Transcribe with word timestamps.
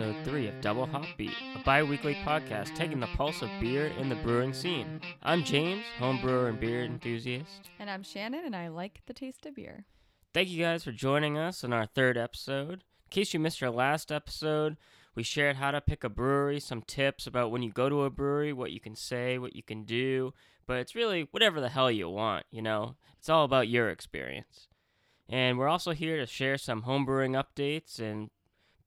episode 0.00 0.24
3 0.24 0.48
of 0.48 0.60
Double 0.62 0.86
Hop 0.86 1.04
Beat, 1.18 1.34
a 1.54 1.58
bi 1.58 1.82
weekly 1.82 2.14
podcast 2.24 2.74
taking 2.74 3.00
the 3.00 3.06
pulse 3.08 3.42
of 3.42 3.50
beer 3.60 3.88
in 3.98 4.08
the 4.08 4.14
brewing 4.14 4.54
scene. 4.54 4.98
I'm 5.22 5.44
James, 5.44 5.84
home 5.98 6.18
brewer 6.22 6.48
and 6.48 6.58
beer 6.58 6.84
enthusiast. 6.84 7.68
And 7.78 7.90
I'm 7.90 8.02
Shannon, 8.02 8.46
and 8.46 8.56
I 8.56 8.68
like 8.68 9.02
the 9.04 9.12
taste 9.12 9.44
of 9.44 9.56
beer. 9.56 9.84
Thank 10.32 10.48
you 10.48 10.62
guys 10.62 10.84
for 10.84 10.92
joining 10.92 11.36
us 11.36 11.62
in 11.62 11.74
our 11.74 11.84
third 11.84 12.16
episode. 12.16 12.72
In 12.72 13.10
case 13.10 13.34
you 13.34 13.40
missed 13.40 13.62
our 13.62 13.70
last 13.70 14.10
episode, 14.10 14.78
we 15.14 15.22
shared 15.22 15.56
how 15.56 15.70
to 15.70 15.82
pick 15.82 16.02
a 16.02 16.08
brewery, 16.08 16.60
some 16.60 16.80
tips 16.80 17.26
about 17.26 17.50
when 17.50 17.62
you 17.62 17.70
go 17.70 17.90
to 17.90 18.04
a 18.04 18.10
brewery, 18.10 18.54
what 18.54 18.72
you 18.72 18.80
can 18.80 18.96
say, 18.96 19.36
what 19.36 19.54
you 19.54 19.62
can 19.62 19.84
do, 19.84 20.32
but 20.66 20.78
it's 20.78 20.94
really 20.94 21.28
whatever 21.30 21.60
the 21.60 21.68
hell 21.68 21.90
you 21.90 22.08
want, 22.08 22.46
you 22.50 22.62
know? 22.62 22.96
It's 23.18 23.28
all 23.28 23.44
about 23.44 23.68
your 23.68 23.90
experience. 23.90 24.68
And 25.28 25.58
we're 25.58 25.68
also 25.68 25.90
here 25.90 26.16
to 26.16 26.26
share 26.26 26.56
some 26.56 26.84
homebrewing 26.84 27.40
updates 27.40 28.00
and 28.00 28.30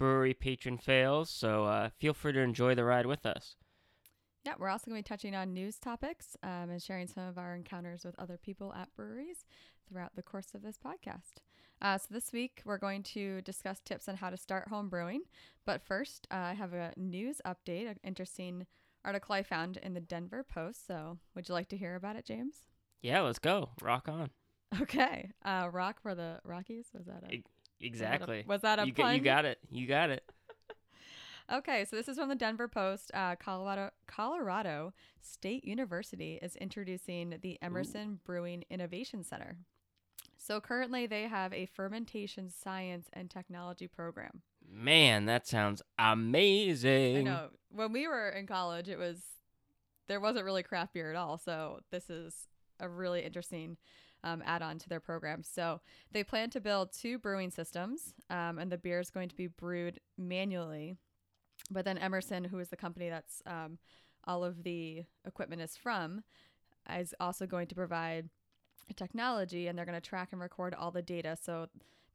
brewery 0.03 0.33
patron 0.33 0.77
fails, 0.77 1.29
so 1.29 1.63
uh, 1.63 1.89
feel 1.97 2.13
free 2.13 2.33
to 2.33 2.39
enjoy 2.41 2.75
the 2.75 2.83
ride 2.83 3.05
with 3.05 3.25
us. 3.25 3.55
Yeah, 4.43 4.55
we're 4.59 4.67
also 4.67 4.91
going 4.91 5.01
to 5.01 5.07
be 5.07 5.07
touching 5.07 5.33
on 5.33 5.53
news 5.53 5.79
topics 5.79 6.35
um, 6.43 6.69
and 6.69 6.83
sharing 6.83 7.07
some 7.07 7.25
of 7.25 7.37
our 7.37 7.55
encounters 7.55 8.03
with 8.03 8.13
other 8.19 8.37
people 8.37 8.73
at 8.73 8.93
breweries 8.97 9.45
throughout 9.87 10.13
the 10.17 10.21
course 10.21 10.53
of 10.53 10.61
this 10.61 10.77
podcast. 10.77 11.39
Uh, 11.81 11.97
so, 11.97 12.07
this 12.11 12.33
week 12.33 12.61
we're 12.65 12.77
going 12.77 13.01
to 13.01 13.41
discuss 13.43 13.79
tips 13.79 14.09
on 14.09 14.17
how 14.17 14.29
to 14.29 14.35
start 14.35 14.67
home 14.67 14.89
brewing. 14.89 15.21
But 15.65 15.81
first, 15.81 16.27
uh, 16.29 16.35
I 16.35 16.53
have 16.53 16.73
a 16.73 16.91
news 16.97 17.39
update, 17.45 17.89
an 17.89 17.99
interesting 18.03 18.67
article 19.05 19.35
I 19.35 19.43
found 19.43 19.77
in 19.77 19.93
the 19.93 20.01
Denver 20.01 20.43
Post. 20.43 20.85
So, 20.85 21.17
would 21.33 21.47
you 21.47 21.53
like 21.53 21.69
to 21.69 21.77
hear 21.77 21.95
about 21.95 22.17
it, 22.17 22.25
James? 22.25 22.55
Yeah, 23.01 23.21
let's 23.21 23.39
go. 23.39 23.69
Rock 23.81 24.09
on. 24.09 24.31
Okay. 24.81 25.29
Uh, 25.45 25.69
rock 25.71 26.01
for 26.01 26.13
the 26.13 26.39
Rockies? 26.43 26.87
Was 26.93 27.05
that 27.05 27.23
a. 27.23 27.43
Exactly. 27.83 28.43
Was 28.47 28.61
that 28.61 28.79
a, 28.79 28.83
was 28.83 28.85
that 28.85 28.85
a 28.85 28.87
you, 28.87 28.93
pun? 28.93 29.15
you 29.15 29.21
got 29.21 29.45
it. 29.45 29.59
You 29.69 29.87
got 29.87 30.09
it. 30.09 30.23
Okay, 31.51 31.83
so 31.83 31.97
this 31.97 32.07
is 32.07 32.17
from 32.17 32.29
the 32.29 32.35
Denver 32.35 32.69
Post. 32.69 33.11
Uh, 33.13 33.35
Colorado 33.35 33.89
Colorado 34.07 34.93
State 35.19 35.65
University 35.65 36.39
is 36.41 36.55
introducing 36.55 37.37
the 37.41 37.59
Emerson 37.61 38.13
Ooh. 38.13 38.19
Brewing 38.25 38.63
Innovation 38.69 39.25
Center. 39.25 39.57
So 40.37 40.61
currently, 40.61 41.05
they 41.05 41.23
have 41.23 41.51
a 41.53 41.65
fermentation 41.65 42.49
science 42.49 43.07
and 43.11 43.29
technology 43.29 43.87
program. 43.87 44.41
Man, 44.65 45.25
that 45.25 45.45
sounds 45.45 45.81
amazing. 45.99 47.17
I 47.17 47.21
know. 47.21 47.49
When 47.69 47.91
we 47.91 48.07
were 48.07 48.29
in 48.29 48.47
college, 48.47 48.87
it 48.87 48.97
was 48.97 49.21
there 50.07 50.21
wasn't 50.21 50.45
really 50.45 50.63
craft 50.63 50.93
beer 50.93 51.09
at 51.09 51.15
all. 51.17 51.37
So 51.37 51.81
this 51.91 52.09
is 52.09 52.47
a 52.79 52.87
really 52.87 53.21
interesting 53.21 53.77
um, 54.23 54.43
add 54.45 54.61
on 54.61 54.77
to 54.79 54.89
their 54.89 54.99
program. 54.99 55.43
So 55.43 55.81
they 56.11 56.23
plan 56.23 56.49
to 56.51 56.61
build 56.61 56.91
two 56.91 57.17
brewing 57.17 57.51
systems, 57.51 58.13
um, 58.29 58.59
and 58.59 58.71
the 58.71 58.77
beer 58.77 58.99
is 58.99 59.09
going 59.09 59.29
to 59.29 59.35
be 59.35 59.47
brewed 59.47 59.99
manually 60.17 60.97
but 61.69 61.85
then 61.85 61.97
Emerson, 61.97 62.43
who 62.43 62.59
is 62.59 62.69
the 62.69 62.77
company 62.77 63.09
that's 63.09 63.41
um, 63.45 63.77
all 64.25 64.43
of 64.43 64.63
the 64.63 65.03
equipment 65.25 65.61
is 65.61 65.75
from, 65.75 66.23
is 66.97 67.13
also 67.19 67.45
going 67.45 67.67
to 67.67 67.75
provide 67.75 68.29
technology 68.95 69.67
and 69.67 69.77
they're 69.77 69.85
going 69.85 69.99
to 69.99 70.09
track 70.09 70.29
and 70.31 70.41
record 70.41 70.73
all 70.73 70.91
the 70.91 71.01
data. 71.01 71.37
So 71.41 71.67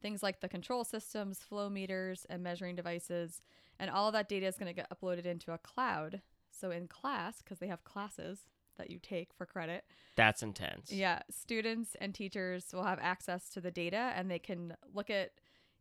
things 0.03 0.23
like 0.23 0.41
the 0.41 0.48
control 0.48 0.84
systems, 0.84 1.39
flow 1.39 1.69
meters, 1.69 2.27
and 2.29 2.42
measuring 2.42 2.77
devices, 2.77 3.42
and 3.81 3.91
all 3.91 4.12
that 4.12 4.29
data 4.29 4.47
is 4.47 4.56
going 4.56 4.73
to 4.73 4.81
get 4.81 4.91
uploaded 4.91 5.25
into 5.25 5.53
a 5.53 5.59
cloud. 5.59 6.20
So 6.51 6.70
in 6.70 6.89
class, 6.89 7.42
because 7.42 7.59
they 7.59 7.69
have 7.69 7.84
classes 7.84 8.41
that 8.79 8.91
you 8.91 8.98
take 8.98 9.33
for 9.34 9.47
credit. 9.47 9.84
That's 10.17 10.43
intense. 10.43 10.91
Yeah, 10.91 11.21
students 11.31 11.97
and 12.01 12.15
teachers 12.15 12.67
will 12.73 12.85
have 12.85 12.98
access 13.01 13.48
to 13.51 13.61
the 13.61 13.70
data 13.70 14.13
and 14.17 14.30
they 14.30 14.39
can 14.39 14.75
look 14.95 15.11
at 15.11 15.33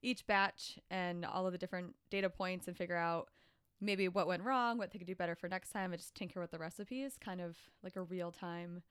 each 0.02 0.28
batch 0.28 0.78
and 0.92 1.26
all 1.26 1.46
of 1.46 1.54
the 1.54 1.58
different 1.58 1.96
data 2.10 2.30
points 2.30 2.68
and 2.68 2.78
figure 2.78 2.98
out 2.98 3.30
maybe 3.80 4.08
what 4.08 4.28
went 4.28 4.44
wrong, 4.44 4.78
what 4.78 4.92
they 4.92 4.98
could 4.98 5.08
do 5.08 5.16
better 5.16 5.36
for 5.36 5.48
next 5.48 5.72
time, 5.72 5.92
and 5.94 6.02
just 6.02 6.16
tinker 6.16 6.40
with 6.40 6.52
the 6.52 6.58
recipes, 6.58 7.18
kind 7.20 7.42
of 7.42 7.56
like 7.84 7.96
a 7.96 8.02
real 8.02 8.32
time 8.32 8.82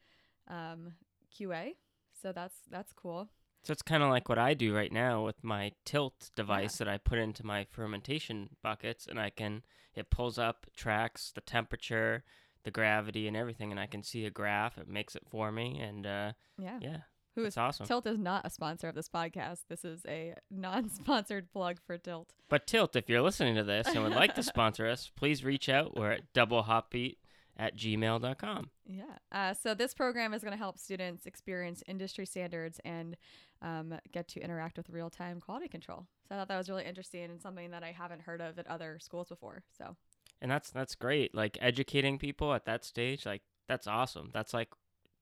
um, 0.49 0.93
QA. 1.37 1.75
So 2.21 2.33
that's 2.33 2.57
that's 2.71 2.93
cool. 2.93 3.29
So 3.65 3.73
it's 3.73 3.83
kind 3.83 4.03
of 4.03 4.11
like 4.11 4.29
what 4.29 4.39
I 4.39 4.55
do 4.55 4.75
right 4.75 4.93
now 4.93 5.25
with 5.25 5.43
my 5.43 5.73
tilt 5.85 6.31
device 6.37 6.79
yeah. 6.79 6.85
that 6.85 6.93
I 6.93 6.99
put 6.99 7.19
into 7.19 7.45
my 7.45 7.65
fermentation 7.65 8.51
buckets, 8.63 9.07
and 9.07 9.19
I 9.19 9.31
can 9.31 9.63
it 9.95 10.11
pulls 10.11 10.39
up, 10.39 10.67
tracks 10.77 11.33
the 11.35 11.41
temperature, 11.41 12.23
the 12.67 12.71
gravity, 12.73 13.29
and 13.29 13.37
everything, 13.37 13.71
and 13.71 13.81
I 13.81 13.87
can 13.87 14.03
see 14.03 14.27
a 14.27 14.31
graph. 14.31 14.77
It 14.77 14.89
makes 14.89 15.15
it 15.15 15.23
for 15.31 15.53
me, 15.53 15.79
and 15.81 16.05
uh, 16.05 16.33
yeah, 16.59 16.79
yeah, 16.83 16.97
who 17.37 17.45
is 17.45 17.57
awesome. 17.57 17.87
Tilt 17.87 18.09
is 18.09 18.19
not 18.19 18.45
a 18.45 18.51
sponsor 18.51 18.89
of 18.89 18.97
this 18.97 19.09
podcast. 19.09 19.61
This 19.69 19.85
is 19.85 20.05
a 20.07 20.35
non-sponsored 20.51 21.53
plug 21.53 21.79
for 21.87 21.97
Tilt. 21.97 22.35
But 22.49 22.67
Tilt, 22.67 22.97
if 22.97 23.09
you're 23.09 23.23
listening 23.23 23.55
to 23.55 23.63
this 23.63 23.87
and 23.87 24.03
would 24.03 24.15
like 24.15 24.35
to 24.35 24.43
sponsor 24.43 24.89
us, 24.89 25.13
please 25.17 25.45
reach 25.45 25.69
out. 25.69 25.97
We're 25.97 26.11
at 26.11 26.33
doublehopbeat 26.35 27.19
at 27.57 27.77
gmail.com. 27.77 28.71
Yeah. 28.85 29.05
Uh, 29.31 29.55
so 29.55 29.73
this 29.73 29.95
program 29.95 30.35
is 30.35 30.43
going 30.43 30.53
to 30.53 30.59
help 30.59 30.77
students 30.77 31.25
experience 31.25 31.85
industry 31.87 32.27
standards 32.27 32.81
and 32.85 33.17
um, 33.63 33.95
get 34.13 34.27
to 34.29 34.41
interact 34.41 34.77
with 34.77 34.91
real-time 34.91 35.41
quality 35.41 35.69
control. 35.69 36.07
So 36.29 36.35
I 36.35 36.39
thought 36.39 36.49
that 36.49 36.59
was 36.59 36.69
really 36.69 36.85
interesting 36.85 37.25
and 37.25 37.41
something 37.41 37.71
that 37.71 37.85
I 37.85 37.93
haven't 37.93 38.23
heard 38.23 38.41
of 38.41 38.59
at 38.59 38.67
other 38.67 38.99
schools 39.01 39.29
before. 39.29 39.63
So. 39.79 39.97
And 40.41 40.51
that's 40.51 40.71
that's 40.71 40.95
great. 40.95 41.35
Like 41.35 41.59
educating 41.61 42.19
people 42.19 42.53
at 42.53 42.67
that 42.67 42.85
stage, 42.85 43.25
like 43.25 43.43
that's 43.69 43.87
awesome. 43.87 44.31
That's 44.33 44.53
like 44.55 44.69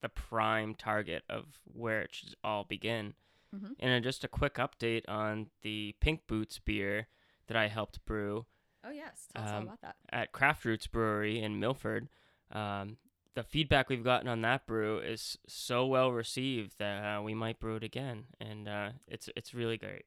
the 0.02 0.08
prime 0.08 0.74
target 0.74 1.22
of 1.30 1.46
where 1.64 2.02
it 2.02 2.14
should 2.14 2.34
all 2.42 2.64
begin. 2.64 3.14
Mm-hmm. 3.54 3.72
And 3.78 4.04
just 4.04 4.24
a 4.24 4.28
quick 4.28 4.54
update 4.54 5.04
on 5.08 5.46
the 5.62 5.94
Pink 6.00 6.26
Boots 6.26 6.58
beer 6.58 7.06
that 7.46 7.56
I 7.56 7.68
helped 7.68 8.04
brew. 8.04 8.46
Oh 8.84 8.90
yes, 8.90 9.28
tell 9.34 9.44
us 9.44 9.50
um, 9.50 9.56
all 9.56 9.62
about 9.62 9.80
that. 9.82 9.96
At 10.10 10.32
Craft 10.32 10.64
Roots 10.64 10.86
Brewery 10.86 11.40
in 11.40 11.60
Milford, 11.60 12.08
um, 12.52 12.96
the 13.34 13.42
feedback 13.42 13.88
we've 13.88 14.04
gotten 14.04 14.28
on 14.28 14.42
that 14.42 14.66
brew 14.66 14.98
is 14.98 15.38
so 15.46 15.86
well 15.86 16.12
received 16.12 16.78
that 16.78 17.02
uh, 17.02 17.22
we 17.22 17.34
might 17.34 17.60
brew 17.60 17.76
it 17.76 17.84
again, 17.84 18.24
and 18.40 18.68
uh, 18.68 18.88
it's 19.08 19.28
it's 19.36 19.54
really 19.54 19.78
great. 19.78 20.04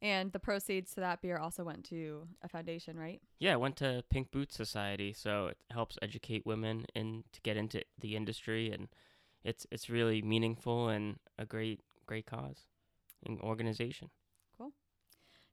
And 0.00 0.32
the 0.32 0.38
proceeds 0.38 0.94
to 0.94 1.00
that 1.00 1.20
beer 1.22 1.38
also 1.38 1.64
went 1.64 1.84
to 1.86 2.28
a 2.42 2.48
foundation, 2.48 2.96
right? 2.96 3.20
Yeah, 3.40 3.52
it 3.52 3.60
went 3.60 3.76
to 3.76 4.04
Pink 4.10 4.30
Boots 4.30 4.54
Society, 4.54 5.12
so 5.12 5.48
it 5.48 5.58
helps 5.70 5.98
educate 6.00 6.46
women 6.46 6.86
and 6.94 7.24
to 7.32 7.40
get 7.40 7.56
into 7.56 7.82
the 8.00 8.14
industry 8.14 8.70
and 8.70 8.88
it's 9.44 9.66
it's 9.70 9.88
really 9.88 10.20
meaningful 10.20 10.88
and 10.88 11.18
a 11.38 11.46
great 11.46 11.80
great 12.06 12.26
cause 12.26 12.66
and 13.24 13.40
organization. 13.40 14.10
Cool. 14.56 14.72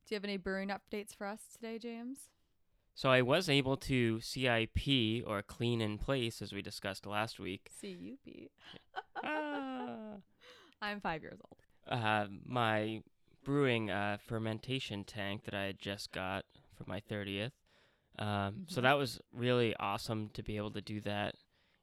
Do 0.05 0.13
you 0.13 0.15
have 0.15 0.23
any 0.23 0.37
brewing 0.37 0.69
updates 0.69 1.15
for 1.15 1.27
us 1.27 1.41
today, 1.53 1.79
James? 1.79 2.29
So 2.93 3.09
I 3.09 3.21
was 3.21 3.49
able 3.49 3.75
to 3.77 4.21
CIP 4.21 5.23
or 5.25 5.41
clean 5.41 5.81
in 5.81 5.97
place 5.97 6.41
as 6.41 6.53
we 6.53 6.61
discussed 6.61 7.05
last 7.05 7.39
week. 7.39 7.69
CUP. 7.81 8.49
ah. 9.23 10.15
I'm 10.81 11.01
five 11.01 11.21
years 11.21 11.39
old. 11.43 12.01
Uh, 12.01 12.27
my 12.45 13.01
brewing 13.45 13.89
uh, 13.89 14.17
fermentation 14.27 15.05
tank 15.05 15.45
that 15.45 15.53
I 15.53 15.63
had 15.63 15.79
just 15.79 16.11
got 16.11 16.43
for 16.75 16.83
my 16.85 16.99
30th. 16.99 17.51
Um, 18.19 18.27
mm-hmm. 18.27 18.61
So 18.67 18.81
that 18.81 18.97
was 18.97 19.21
really 19.31 19.73
awesome 19.79 20.29
to 20.33 20.43
be 20.43 20.57
able 20.57 20.71
to 20.71 20.81
do 20.81 20.99
that 21.01 21.35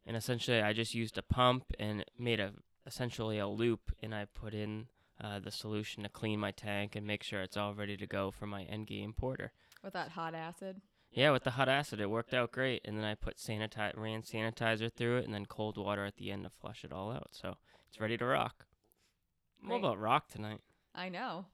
and 0.07 0.17
essentially 0.17 0.61
I 0.61 0.73
just 0.73 0.95
used 0.95 1.19
a 1.19 1.23
pump 1.23 1.65
and 1.79 2.05
made 2.19 2.41
a 2.41 2.53
essentially 2.87 3.39
a 3.39 3.47
loop, 3.47 3.93
and 4.03 4.15
I 4.15 4.25
put 4.25 4.55
in 4.55 4.87
uh, 5.23 5.39
the 5.39 5.51
solution 5.51 6.03
to 6.03 6.09
clean 6.09 6.41
my 6.41 6.51
tank 6.51 6.97
and 6.97 7.07
make 7.07 7.23
sure 7.23 7.41
it's 7.41 7.57
all 7.57 7.75
ready 7.75 7.97
to 7.97 8.07
go 8.07 8.31
for 8.31 8.47
my 8.47 8.63
end 8.65 8.89
game 8.89 9.13
porter. 9.13 9.53
With 9.83 9.93
that 9.93 10.11
hot 10.11 10.35
acid. 10.35 10.81
Yeah, 11.13 11.31
with 11.31 11.45
the 11.45 11.53
hot 11.53 11.69
acid, 11.69 12.01
it 12.01 12.11
worked 12.11 12.33
out 12.33 12.53
great, 12.53 12.83
and 12.85 12.97
then 12.97 13.05
I 13.05 13.15
put 13.15 13.37
sanitize 13.37 13.97
ran 13.97 14.23
sanitizer 14.23 14.91
through 14.93 15.19
it, 15.19 15.25
and 15.27 15.35
then 15.35 15.47
cold 15.47 15.77
water 15.77 16.05
at 16.05 16.17
the 16.17 16.31
end 16.31 16.45
to 16.45 16.51
flush 16.51 16.85
it 16.85 16.93
all 16.93 17.13
out. 17.13 17.29
So 17.33 17.57
it's 17.89 18.01
ready 18.01 18.17
to 18.17 18.25
rock. 18.25 18.67
What 19.65 19.77
about 19.77 20.01
rock 20.01 20.29
tonight? 20.29 20.61
I 20.95 21.09
know. 21.09 21.47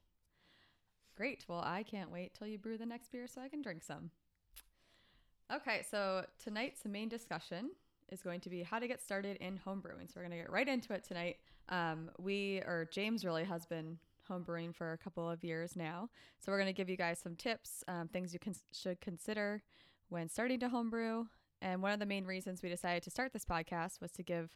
Great. 1.18 1.44
Well, 1.48 1.62
I 1.66 1.82
can't 1.82 2.12
wait 2.12 2.32
till 2.34 2.46
you 2.46 2.58
brew 2.58 2.78
the 2.78 2.86
next 2.86 3.10
beer 3.10 3.26
so 3.26 3.40
I 3.40 3.48
can 3.48 3.60
drink 3.60 3.82
some. 3.82 4.12
Okay, 5.52 5.84
so 5.90 6.24
tonight's 6.40 6.84
main 6.84 7.08
discussion 7.08 7.70
is 8.08 8.22
going 8.22 8.38
to 8.38 8.48
be 8.48 8.62
how 8.62 8.78
to 8.78 8.86
get 8.86 9.02
started 9.02 9.36
in 9.38 9.58
homebrewing. 9.66 10.06
So 10.06 10.14
we're 10.14 10.28
going 10.28 10.30
to 10.30 10.36
get 10.36 10.52
right 10.52 10.68
into 10.68 10.92
it 10.92 11.02
tonight. 11.02 11.38
Um, 11.70 12.12
we, 12.20 12.58
or 12.58 12.88
James 12.92 13.24
really 13.24 13.42
has 13.42 13.66
been 13.66 13.98
homebrewing 14.30 14.76
for 14.76 14.92
a 14.92 14.98
couple 14.98 15.28
of 15.28 15.42
years 15.42 15.74
now. 15.74 16.08
So 16.38 16.52
we're 16.52 16.58
going 16.58 16.72
to 16.72 16.76
give 16.76 16.88
you 16.88 16.96
guys 16.96 17.18
some 17.18 17.34
tips, 17.34 17.82
um, 17.88 18.06
things 18.06 18.32
you 18.32 18.38
can, 18.38 18.54
should 18.72 19.00
consider 19.00 19.64
when 20.10 20.28
starting 20.28 20.60
to 20.60 20.68
homebrew. 20.68 21.24
And 21.60 21.82
one 21.82 21.90
of 21.90 21.98
the 21.98 22.06
main 22.06 22.26
reasons 22.26 22.62
we 22.62 22.68
decided 22.68 23.02
to 23.02 23.10
start 23.10 23.32
this 23.32 23.44
podcast 23.44 24.00
was 24.00 24.12
to 24.12 24.22
give 24.22 24.50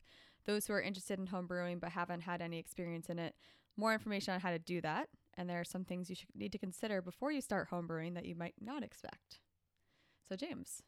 those 0.45 0.69
who 0.69 0.75
are 0.75 0.81
interested 0.81 1.19
in 1.19 1.27
homebrewing 1.27 1.81
but 1.81 1.91
haven't 1.91 2.21
had 2.21 2.41
any 2.41 2.61
experience 2.61 3.09
in 3.09 3.19
it 3.19 3.35
more 3.77 3.93
information 3.93 4.35
on 4.35 4.41
how 4.41 4.51
to 4.51 4.59
do 4.61 4.81
that. 4.83 5.09
And 5.37 5.49
there 5.49 5.61
are 5.61 5.65
some 5.65 5.85
things 5.85 6.11
you 6.11 6.17
should 6.17 6.29
need 6.35 6.53
to 6.53 6.59
consider 6.59 7.01
before 7.01 7.33
you 7.33 7.41
start 7.41 7.71
homebrewing 7.71 8.15
that 8.15 8.27
you 8.27 8.35
might 8.35 8.55
not 8.61 8.83
expect. 8.83 9.41
So, 10.29 10.37
James, 10.37 10.83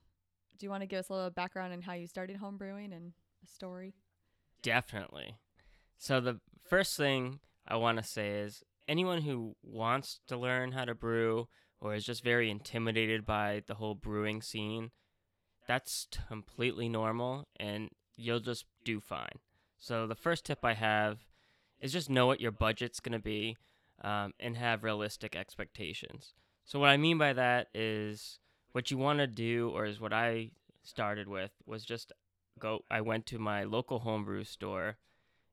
do 0.58 0.66
you 0.66 0.70
want 0.70 0.82
to 0.82 0.86
give 0.86 1.00
us 1.00 1.08
a 1.08 1.14
little 1.14 1.30
background 1.30 1.72
on 1.72 1.82
how 1.82 1.94
you 1.94 2.06
started 2.06 2.36
home 2.36 2.56
brewing 2.56 2.92
and 2.92 3.12
a 3.42 3.48
story? 3.48 3.94
Definitely. 4.62 5.36
So 5.98 6.20
the 6.20 6.40
first 6.68 6.96
thing 6.96 7.40
I 7.66 7.76
want 7.76 7.98
to 7.98 8.04
say 8.04 8.30
is 8.30 8.62
anyone 8.88 9.22
who 9.22 9.56
wants 9.62 10.20
to 10.28 10.36
learn 10.36 10.72
how 10.72 10.84
to 10.84 10.94
brew 10.94 11.48
or 11.80 11.94
is 11.94 12.04
just 12.04 12.24
very 12.24 12.50
intimidated 12.50 13.26
by 13.26 13.62
the 13.66 13.74
whole 13.74 13.94
brewing 13.94 14.42
scene, 14.42 14.90
that's 15.66 16.06
completely 16.28 16.88
normal 16.88 17.48
and 17.58 17.90
you'll 18.16 18.40
just 18.40 18.64
do 18.84 19.00
fine. 19.00 19.38
So, 19.78 20.06
the 20.06 20.14
first 20.14 20.46
tip 20.46 20.60
I 20.62 20.74
have 20.74 21.26
is 21.80 21.92
just 21.92 22.08
know 22.08 22.26
what 22.26 22.40
your 22.40 22.52
budget's 22.52 23.00
going 23.00 23.12
to 23.12 23.18
be 23.18 23.56
um, 24.02 24.32
and 24.40 24.56
have 24.56 24.84
realistic 24.84 25.36
expectations. 25.36 26.34
So, 26.64 26.78
what 26.78 26.88
I 26.88 26.96
mean 26.96 27.18
by 27.18 27.32
that 27.32 27.68
is 27.74 28.38
what 28.72 28.90
you 28.90 28.98
want 28.98 29.18
to 29.18 29.26
do, 29.26 29.70
or 29.74 29.84
is 29.86 30.00
what 30.00 30.12
I 30.12 30.50
started 30.82 31.28
with, 31.28 31.52
was 31.66 31.84
just 31.84 32.12
go. 32.58 32.80
I 32.90 33.00
went 33.00 33.26
to 33.26 33.38
my 33.38 33.64
local 33.64 34.00
homebrew 34.00 34.44
store 34.44 34.96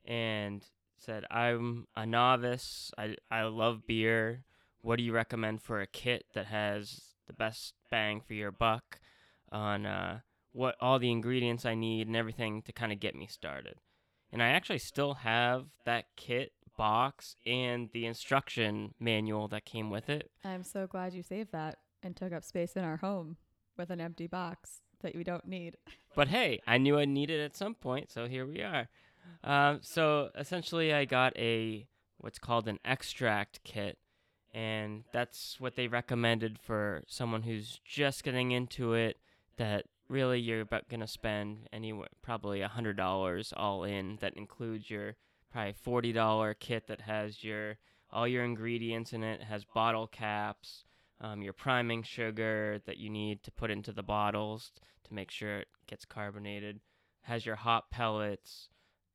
and 0.06 0.66
said, 0.98 1.26
I'm 1.30 1.88
a 1.96 2.06
novice. 2.06 2.92
I, 2.98 3.16
I 3.30 3.44
love 3.44 3.88
beer. 3.88 4.44
What 4.82 4.98
do 4.98 5.04
you 5.04 5.14
recommend 5.14 5.62
for 5.62 5.82
a 5.82 5.88
kit 5.88 6.26
that 6.34 6.48
has 6.48 7.02
the 7.28 7.34
best 7.34 7.74
bang 7.90 8.22
for 8.22 8.34
your 8.34 8.52
buck 8.52 9.00
on 9.52 9.86
uh, 9.86 10.20
what 10.54 10.76
all 10.80 11.00
the 11.00 11.12
ingredients 11.12 11.66
I 11.66 11.76
need 11.76 12.08
and 12.08 12.16
everything 12.16 12.62
to 12.64 12.72
kind 12.72 12.92
of 12.92 13.00
get 13.00 13.16
me 13.16 13.28
started? 13.28 13.76
And 14.32 14.42
I 14.42 14.50
actually 14.50 14.80
still 14.80 15.16
have 15.16 15.66
that 15.86 16.06
kit 16.16 16.54
box 16.82 17.36
and 17.46 17.92
the 17.94 18.08
instruction 18.08 18.96
manual 19.00 19.48
that 19.48 19.64
came 19.66 19.92
with 19.92 20.10
it. 20.10 20.32
I'm 20.44 20.64
so 20.64 20.88
glad 20.88 21.14
you 21.14 21.22
saved 21.22 21.52
that 21.52 21.78
and 22.02 22.16
took 22.16 22.34
up 22.34 22.44
space 22.44 22.74
in 22.74 22.84
our 22.84 22.98
home 22.98 23.38
with 23.78 23.92
an 23.92 24.02
empty 24.02 24.26
box 24.26 24.82
that 25.02 25.16
we 25.16 25.24
don't 25.24 25.46
need. 25.46 25.78
But 26.14 26.28
hey, 26.28 26.60
I 26.68 26.78
knew 26.78 26.98
I 27.00 27.06
needed 27.06 27.40
it 27.40 27.46
at 27.46 27.56
some 27.56 27.74
point, 27.74 28.12
so 28.12 28.28
here 28.28 28.46
we 28.46 28.62
are. 28.62 28.90
Um, 29.46 29.80
so 29.82 30.30
essentially, 30.36 30.94
I 30.94 31.06
got 31.06 31.32
a 31.38 31.88
what's 32.18 32.38
called 32.38 32.68
an 32.68 32.80
extract 32.84 33.64
kit, 33.64 33.98
and 34.54 35.06
that's 35.14 35.58
what 35.58 35.78
they 35.78 35.88
recommended 35.88 36.60
for 36.60 37.04
someone 37.08 37.44
who's 37.44 37.80
just 37.86 38.26
getting 38.26 38.52
into 38.52 38.94
it. 38.94 39.20
That 39.56 39.86
really 40.10 40.42
you're 40.42 40.60
about 40.60 40.90
gonna 40.90 41.08
spend 41.08 41.70
anywhere 41.72 42.10
probably 42.22 42.60
a 42.60 42.68
hundred 42.68 42.98
dollars 42.98 43.54
all 43.56 43.86
in. 43.86 44.18
That 44.20 44.34
includes 44.34 44.90
your 44.90 45.16
probably 45.52 45.74
forty 45.74 46.12
dollar 46.12 46.54
kit 46.54 46.88
that 46.88 47.02
has 47.02 47.44
your 47.44 47.78
all 48.10 48.28
your 48.28 48.44
ingredients 48.44 49.14
in 49.14 49.24
it, 49.24 49.44
has 49.44 49.64
bottle 49.64 50.08
caps, 50.08 50.84
um, 51.22 51.42
your 51.42 51.54
priming 51.54 52.04
sugar 52.04 52.82
that 52.86 52.98
you 52.98 53.10
need 53.10 53.42
to 53.44 53.52
put 53.52 53.72
into 53.72 53.94
the 53.94 54.04
bottles 54.04 54.72
to 55.06 55.14
make 55.14 55.32
sure 55.32 55.60
it 55.60 55.68
gets 55.88 56.06
carbonated, 56.06 56.80
has 57.22 57.46
your 57.46 57.56
hop 57.56 57.90
pellets, 57.90 58.70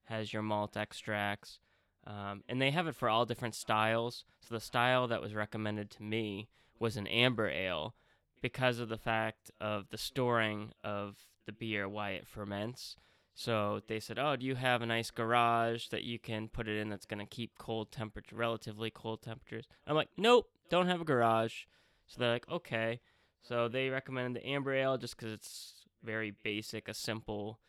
has 0.05 0.33
your 0.33 0.43
malt 0.43 0.77
extracts, 0.77 1.59
um, 2.07 2.43
and 2.49 2.61
they 2.63 2.71
have 2.71 2.87
it 2.87 2.97
for 2.97 3.09
all 3.09 3.27
different 3.27 3.55
styles. 3.55 4.25
So 4.41 4.55
the 4.55 4.61
style 4.61 5.09
that 5.09 5.21
was 5.21 5.35
recommended 5.35 5.91
to 5.93 6.03
me 6.03 6.49
was 6.79 6.97
an 6.97 7.07
amber 7.07 7.49
ale 7.49 7.95
because 8.41 8.79
of 8.79 8.89
the 8.89 8.99
fact 8.99 9.51
of 9.61 9.89
the 9.91 9.99
storing 9.99 10.73
of 10.85 11.17
the 11.47 11.53
beer, 11.53 11.89
why 11.89 12.11
it 12.11 12.27
ferments. 12.27 12.97
So 13.39 13.83
they 13.87 14.01
said, 14.01 14.19
"Oh, 14.19 14.35
do 14.35 14.47
you 14.47 14.55
have 14.55 14.81
a 14.81 14.87
nice 14.87 15.11
garage 15.11 15.89
that 15.89 16.05
you 16.05 16.19
can 16.19 16.49
put 16.49 16.67
it 16.69 16.79
in 16.79 16.89
that's 16.89 17.05
going 17.05 17.21
to 17.21 17.27
keep 17.27 17.59
cold 17.59 17.93
temperature, 17.93 18.35
relatively 18.35 18.91
cold 18.91 19.21
temperatures?" 19.21 19.69
I'm 19.87 19.95
like, 19.95 20.09
"Nope, 20.17 20.49
don't 20.71 20.87
have 20.89 21.03
a 21.03 21.05
garage." 21.05 21.67
So 22.07 22.19
they're 22.19 22.33
like, 22.33 22.49
"Okay." 22.49 23.01
So 23.43 23.69
they 23.69 23.91
recommended 23.91 24.43
the 24.43 24.49
amber 24.49 24.73
ale 24.73 24.97
just 24.97 25.17
because 25.17 25.35
it's 25.35 25.85
very 26.03 26.31
basic, 26.31 26.89
a 26.89 26.95
simple, 26.95 27.61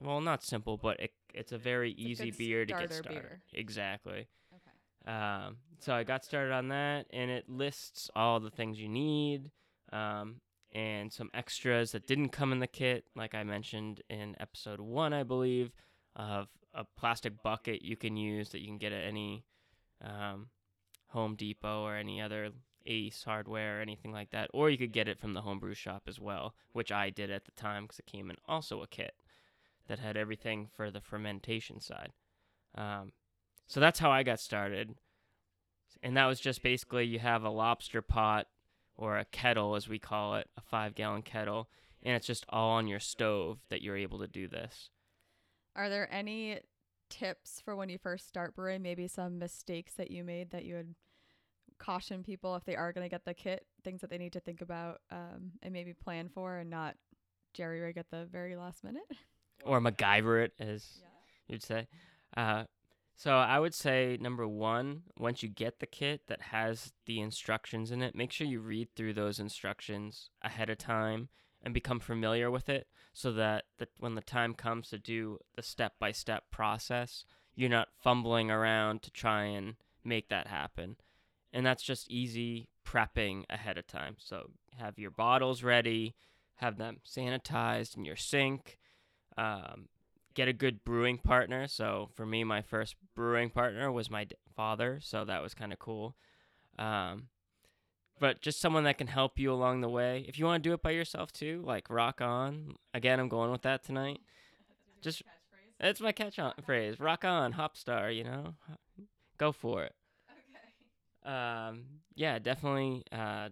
well, 0.00 0.20
not 0.20 0.42
simple, 0.42 0.76
but 0.76 0.98
it, 0.98 1.12
it's 1.32 1.52
a 1.52 1.58
very 1.58 1.92
It's 1.92 2.00
easy 2.00 2.30
good 2.32 2.38
beer 2.38 2.64
to 2.66 2.72
get 2.72 2.92
started. 2.92 3.08
beer. 3.22 3.42
Exactly. 3.52 4.28
Okay. 4.52 5.10
Um, 5.10 5.58
so 5.78 5.94
I 5.94 6.02
got 6.02 6.24
started 6.24 6.52
on 6.52 6.68
that, 6.68 7.06
and 7.12 7.30
it 7.30 7.48
lists 7.48 8.10
all 8.16 8.40
the 8.40 8.50
things 8.50 8.80
you 8.80 8.88
need, 8.88 9.52
um, 9.92 10.40
and 10.72 11.12
some 11.12 11.30
extras 11.34 11.92
that 11.92 12.06
didn't 12.06 12.30
come 12.30 12.52
in 12.52 12.60
the 12.60 12.66
kit, 12.66 13.04
like 13.16 13.34
I 13.34 13.42
mentioned 13.44 14.02
in 14.08 14.36
episode 14.40 14.80
one, 14.80 15.12
I 15.12 15.22
believe, 15.22 15.72
of 16.16 16.48
a 16.74 16.84
plastic 16.84 17.42
bucket 17.42 17.82
you 17.82 17.96
can 17.96 18.16
use 18.16 18.50
that 18.50 18.60
you 18.60 18.66
can 18.66 18.78
get 18.78 18.92
at 18.92 19.04
any 19.04 19.44
um, 20.02 20.48
Home 21.08 21.34
Depot 21.34 21.82
or 21.82 21.96
any 21.96 22.20
other 22.20 22.50
Ace 22.86 23.24
Hardware 23.24 23.78
or 23.78 23.82
anything 23.82 24.12
like 24.12 24.30
that, 24.30 24.50
or 24.52 24.70
you 24.70 24.78
could 24.78 24.92
get 24.92 25.08
it 25.08 25.18
from 25.18 25.34
the 25.34 25.42
homebrew 25.42 25.74
shop 25.74 26.04
as 26.06 26.20
well, 26.20 26.54
which 26.72 26.92
I 26.92 27.10
did 27.10 27.30
at 27.30 27.44
the 27.44 27.52
time 27.52 27.84
because 27.84 27.98
it 27.98 28.06
came 28.06 28.30
in 28.30 28.36
also 28.48 28.82
a 28.82 28.86
kit 28.86 29.14
that 29.88 29.98
had 29.98 30.16
everything 30.16 30.68
for 30.74 30.90
the 30.90 31.00
fermentation 31.00 31.80
side. 31.80 32.12
Um, 32.76 33.12
so 33.66 33.80
that's 33.80 33.98
how 33.98 34.10
I 34.10 34.22
got 34.22 34.40
started. 34.40 34.94
And 36.02 36.16
that 36.16 36.26
was 36.26 36.40
just 36.40 36.62
basically 36.62 37.04
you 37.04 37.18
have 37.18 37.42
a 37.42 37.50
lobster 37.50 38.00
pot 38.00 38.46
or 39.00 39.18
a 39.18 39.24
kettle, 39.24 39.74
as 39.74 39.88
we 39.88 39.98
call 39.98 40.36
it, 40.36 40.48
a 40.56 40.60
five 40.60 40.94
gallon 40.94 41.22
kettle, 41.22 41.68
and 42.02 42.14
it's 42.14 42.26
just 42.26 42.44
all 42.50 42.70
on 42.72 42.86
your 42.86 43.00
stove 43.00 43.58
that 43.70 43.82
you're 43.82 43.96
able 43.96 44.18
to 44.18 44.28
do 44.28 44.46
this. 44.46 44.90
Are 45.74 45.88
there 45.88 46.12
any 46.12 46.60
tips 47.08 47.60
for 47.64 47.74
when 47.74 47.88
you 47.88 47.98
first 47.98 48.28
start 48.28 48.54
brewing? 48.54 48.82
Maybe 48.82 49.08
some 49.08 49.38
mistakes 49.38 49.94
that 49.94 50.10
you 50.10 50.22
made 50.22 50.50
that 50.50 50.64
you 50.64 50.74
would 50.74 50.94
caution 51.78 52.22
people 52.22 52.54
if 52.56 52.64
they 52.64 52.76
are 52.76 52.92
going 52.92 53.04
to 53.04 53.10
get 53.10 53.24
the 53.24 53.32
kit, 53.32 53.64
things 53.82 54.02
that 54.02 54.10
they 54.10 54.18
need 54.18 54.34
to 54.34 54.40
think 54.40 54.60
about 54.60 55.00
um, 55.10 55.52
and 55.62 55.72
maybe 55.72 55.94
plan 55.94 56.28
for 56.28 56.58
and 56.58 56.68
not 56.68 56.94
jerry 57.54 57.80
rig 57.80 57.96
at 57.96 58.10
the 58.10 58.26
very 58.30 58.54
last 58.54 58.84
minute? 58.84 59.02
Or 59.64 59.80
MacGyver 59.80 60.44
it, 60.44 60.52
as 60.58 61.02
you'd 61.48 61.62
say. 61.62 61.88
Uh, 62.36 62.64
so 63.20 63.32
I 63.32 63.58
would 63.58 63.74
say 63.74 64.16
number 64.18 64.48
one, 64.48 65.02
once 65.18 65.42
you 65.42 65.50
get 65.50 65.78
the 65.78 65.86
kit 65.86 66.22
that 66.28 66.40
has 66.40 66.94
the 67.04 67.20
instructions 67.20 67.90
in 67.90 68.00
it, 68.00 68.14
make 68.14 68.32
sure 68.32 68.46
you 68.46 68.60
read 68.60 68.88
through 68.96 69.12
those 69.12 69.38
instructions 69.38 70.30
ahead 70.40 70.70
of 70.70 70.78
time 70.78 71.28
and 71.62 71.74
become 71.74 72.00
familiar 72.00 72.50
with 72.50 72.70
it, 72.70 72.86
so 73.12 73.30
that 73.32 73.64
the, 73.76 73.88
when 73.98 74.14
the 74.14 74.22
time 74.22 74.54
comes 74.54 74.88
to 74.88 74.98
do 74.98 75.36
the 75.54 75.62
step 75.62 75.92
by 76.00 76.12
step 76.12 76.44
process, 76.50 77.26
you're 77.54 77.68
not 77.68 77.88
fumbling 78.02 78.50
around 78.50 79.02
to 79.02 79.10
try 79.10 79.44
and 79.44 79.74
make 80.02 80.30
that 80.30 80.46
happen. 80.46 80.96
And 81.52 81.66
that's 81.66 81.82
just 81.82 82.10
easy 82.10 82.70
prepping 82.86 83.44
ahead 83.50 83.76
of 83.76 83.86
time. 83.86 84.16
So 84.16 84.52
have 84.78 84.98
your 84.98 85.10
bottles 85.10 85.62
ready, 85.62 86.16
have 86.54 86.78
them 86.78 87.00
sanitized 87.06 87.98
in 87.98 88.06
your 88.06 88.16
sink. 88.16 88.78
Um, 89.36 89.88
get 90.34 90.48
a 90.48 90.52
good 90.52 90.84
brewing 90.84 91.18
partner. 91.18 91.66
So 91.66 92.10
for 92.14 92.26
me, 92.26 92.44
my 92.44 92.62
first 92.62 92.96
brewing 93.14 93.50
partner 93.50 93.90
was 93.90 94.10
my 94.10 94.24
d- 94.24 94.36
father, 94.54 95.00
so 95.02 95.24
that 95.24 95.42
was 95.42 95.54
kind 95.54 95.72
of 95.72 95.78
cool. 95.78 96.16
Um, 96.78 97.28
but 98.18 98.40
just 98.40 98.60
someone 98.60 98.84
that 98.84 98.98
can 98.98 99.06
help 99.06 99.38
you 99.38 99.52
along 99.52 99.80
the 99.80 99.88
way. 99.88 100.24
If 100.28 100.38
you 100.38 100.44
want 100.44 100.62
to 100.62 100.68
do 100.68 100.74
it 100.74 100.82
by 100.82 100.90
yourself 100.90 101.32
too, 101.32 101.62
like 101.66 101.88
rock 101.90 102.20
on. 102.20 102.74
Again, 102.94 103.18
I'm 103.18 103.28
going 103.28 103.50
with 103.50 103.62
that 103.62 103.84
tonight. 103.84 104.20
Just 105.00 105.22
it's 105.80 106.00
my 106.00 106.12
catch 106.12 106.38
on 106.38 106.52
phrase. 106.64 107.00
Rock 107.00 107.24
on, 107.24 107.52
hop 107.52 107.76
star. 107.76 108.10
You 108.10 108.24
know, 108.24 108.54
go 109.38 109.52
for 109.52 109.84
it. 109.84 109.94
Um, 111.24 111.84
yeah, 112.14 112.38
definitely. 112.38 113.04
Uh, 113.10 113.48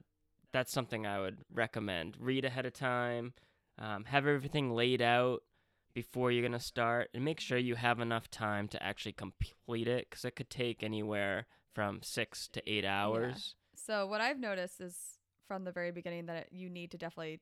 that's 0.53 0.73
something 0.73 1.07
I 1.07 1.21
would 1.21 1.39
recommend. 1.53 2.17
Read 2.19 2.45
ahead 2.45 2.67
of 2.67 2.73
time. 2.73 3.33
Um, 3.79 4.05
have 4.05 4.27
everything 4.27 4.75
laid 4.75 5.01
out 5.01 5.43
before 5.99 6.31
you're 6.31 6.45
gonna 6.45 6.61
start, 6.61 7.11
and 7.13 7.25
make 7.25 7.41
sure 7.41 7.59
you 7.59 7.75
have 7.75 7.99
enough 7.99 8.31
time 8.31 8.69
to 8.69 8.81
actually 8.81 9.11
complete 9.11 9.89
it, 9.89 10.09
because 10.09 10.25
it 10.25 10.37
could 10.37 10.49
take 10.49 10.85
anywhere 10.85 11.47
from 11.75 11.99
six 12.05 12.47
to 12.47 12.63
eight 12.71 12.85
hours. 12.85 13.57
So 13.75 14.07
what 14.07 14.21
I've 14.21 14.39
noticed 14.39 14.81
is 14.81 14.95
from 15.49 15.65
the 15.65 15.73
very 15.73 15.91
beginning 15.91 16.27
that 16.27 16.37
it, 16.37 16.49
you 16.53 16.71
need 16.71 16.93
to 16.93 16.99
definitely 16.99 17.41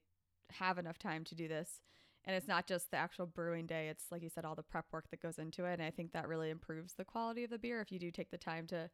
have 0.52 0.78
enough 0.78 0.98
time 0.98 1.22
to 1.24 1.34
do 1.34 1.48
this. 1.48 1.82
And 2.24 2.34
it's 2.34 2.48
not 2.48 2.66
just 2.66 2.90
the 2.90 2.96
actual 2.96 3.26
brewing 3.26 3.66
day. 3.66 3.88
It's 3.88 4.06
like 4.10 4.22
you 4.22 4.30
said, 4.30 4.46
all 4.46 4.54
the 4.54 4.62
prep 4.62 4.86
work 4.90 5.10
that 5.10 5.20
goes 5.20 5.36
into 5.36 5.66
it. 5.66 5.74
And 5.74 5.82
I 5.82 5.90
think 5.90 6.12
that 6.12 6.26
really 6.26 6.48
improves 6.48 6.94
the 6.94 7.04
quality 7.04 7.44
of 7.44 7.50
the 7.50 7.58
beer 7.58 7.82
if 7.82 7.92
you 7.92 7.98
do 7.98 8.10
take 8.10 8.30
the 8.30 8.38
time 8.38 8.66
to, 8.68 8.88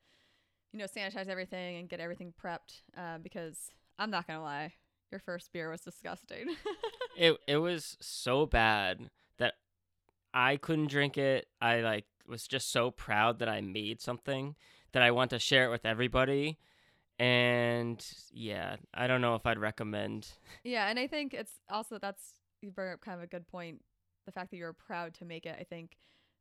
you 0.72 0.80
know, 0.80 0.86
sanitize 0.86 1.28
everything 1.28 1.76
and 1.76 1.88
get 1.88 2.00
everything 2.00 2.34
prepped. 2.44 2.80
Uh, 2.96 3.18
because 3.22 3.70
I'm 3.96 4.10
not 4.10 4.26
gonna 4.26 4.42
lie, 4.42 4.72
your 5.12 5.20
first 5.20 5.52
beer 5.52 5.70
was 5.70 5.82
disgusting. 5.82 6.48
It 7.14 7.36
it 7.46 7.58
was 7.58 7.98
so 8.00 8.46
bad 8.46 9.10
I 10.34 10.56
couldn't 10.56 10.88
drink 10.88 11.18
it. 11.18 11.46
I 11.60 11.80
like 11.80 12.06
was 12.26 12.46
just 12.46 12.70
so 12.70 12.90
proud 12.90 13.38
that 13.40 13.48
I 13.48 13.60
made 13.60 14.00
something 14.00 14.54
that 14.92 15.02
I 15.02 15.10
want 15.10 15.30
to 15.30 15.38
share 15.38 15.66
it 15.66 15.70
with 15.70 15.84
everybody. 15.84 16.58
And 17.18 18.04
yeah, 18.32 18.76
I 18.94 19.06
don't 19.06 19.20
know 19.20 19.34
if 19.34 19.46
I'd 19.46 19.58
recommend 19.58 20.28
Yeah, 20.64 20.88
and 20.88 20.98
I 20.98 21.06
think 21.06 21.34
it's 21.34 21.60
also 21.70 21.98
that's 21.98 22.34
you 22.60 22.70
bring 22.70 22.92
up 22.92 23.00
kind 23.00 23.18
of 23.18 23.22
a 23.22 23.26
good 23.26 23.46
point. 23.46 23.82
The 24.26 24.32
fact 24.32 24.50
that 24.50 24.56
you're 24.56 24.72
proud 24.72 25.14
to 25.14 25.24
make 25.24 25.46
it. 25.46 25.56
I 25.58 25.64
think 25.64 25.96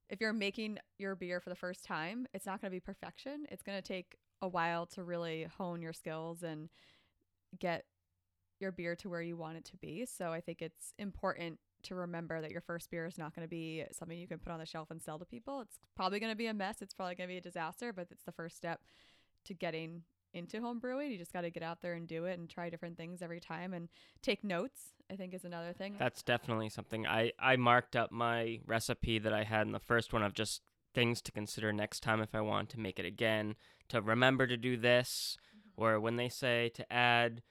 if 0.10 0.22
you're 0.22 0.34
making 0.34 0.78
your 1.00 1.16
beer 1.16 1.40
for 1.40 1.50
the 1.50 1.56
first 1.56 1.84
time, 1.84 2.28
it's 2.34 2.46
not 2.46 2.62
going 2.62 2.70
to 2.70 2.76
be 2.76 2.80
perfection. 2.80 3.46
It's 3.50 3.64
going 3.64 3.82
to 3.82 3.88
take 3.88 4.18
a 4.42 4.48
while 4.48 4.86
to 4.88 5.04
really 5.04 5.48
hone 5.58 5.82
your 5.82 5.94
skills 5.94 6.44
and 6.44 6.70
get 7.60 7.86
your 8.60 8.72
beer 8.72 8.96
to 8.98 9.10
where 9.10 9.22
you 9.22 9.36
want 9.36 9.58
it 9.58 9.66
to 9.66 9.78
be. 9.78 10.06
So 10.06 10.32
I 10.32 10.42
think 10.42 10.62
it's 10.62 10.94
important 11.00 11.60
to 11.84 11.96
remember 11.96 12.42
that 12.42 12.52
your 12.52 12.62
first 12.62 12.90
beer 12.90 13.06
is 13.06 13.18
not 13.18 13.36
going 13.36 13.46
to 13.46 13.50
be 13.50 13.84
something 13.92 14.18
you 14.18 14.28
can 14.28 14.40
put 14.40 14.52
on 14.52 14.60
the 14.60 14.66
shelf 14.66 14.92
and 14.92 15.02
sell 15.02 15.20
to 15.20 15.26
people. 15.26 15.62
It's 15.62 15.80
probably 15.96 16.20
going 16.20 16.32
to 16.32 16.38
be 16.38 16.48
a 16.48 16.54
mess. 16.54 16.82
It's 16.82 16.94
probably 16.94 17.16
going 17.16 17.28
to 17.28 17.34
be 17.34 17.38
a 17.38 17.42
disaster, 17.42 17.94
but 17.94 18.08
it's 18.12 18.24
the 18.24 18.32
first 18.32 18.58
step 18.58 18.82
to 19.46 19.54
getting 19.54 20.04
into 20.34 20.62
home 20.62 20.80
brewing. 20.80 21.12
You 21.12 21.18
just 21.18 21.34
got 21.34 21.42
to 21.42 21.50
get 21.50 21.64
out 21.64 21.82
there 21.82 21.94
and 21.94 22.08
do 22.08 22.26
it 22.26 22.40
and 22.40 22.50
try 22.50 22.70
different 22.70 22.98
things 22.98 23.22
every 23.22 23.40
time 23.40 23.74
and 23.74 23.90
take 24.22 24.44
notes. 24.44 24.94
I 25.12 25.16
think 25.16 25.34
is 25.34 25.44
another 25.44 25.74
thing. 25.74 25.96
That's 26.00 26.24
definitely 26.24 26.70
something 26.70 27.06
I 27.06 27.34
I 27.38 27.58
marked 27.58 27.98
up 27.98 28.12
my 28.12 28.62
recipe 28.66 29.20
that 29.20 29.34
I 29.34 29.44
had 29.44 29.68
in 29.68 29.74
the 29.74 29.80
first 29.80 30.14
one 30.14 30.24
of 30.24 30.34
just 30.34 30.62
things 30.94 31.22
to 31.24 31.32
consider 31.32 31.74
next 31.74 32.02
time 32.02 32.22
if 32.22 32.34
I 32.34 32.42
want 32.42 32.70
to 32.70 32.80
make 32.80 32.98
it 32.98 33.06
again, 33.06 33.56
to 33.90 34.02
remember 34.02 34.48
to 34.48 34.58
do 34.58 34.78
this, 34.78 35.38
mm-hmm. 35.50 35.82
or 35.82 36.00
when 36.00 36.16
they 36.16 36.30
say 36.30 36.70
to 36.76 36.92
add, 36.92 37.42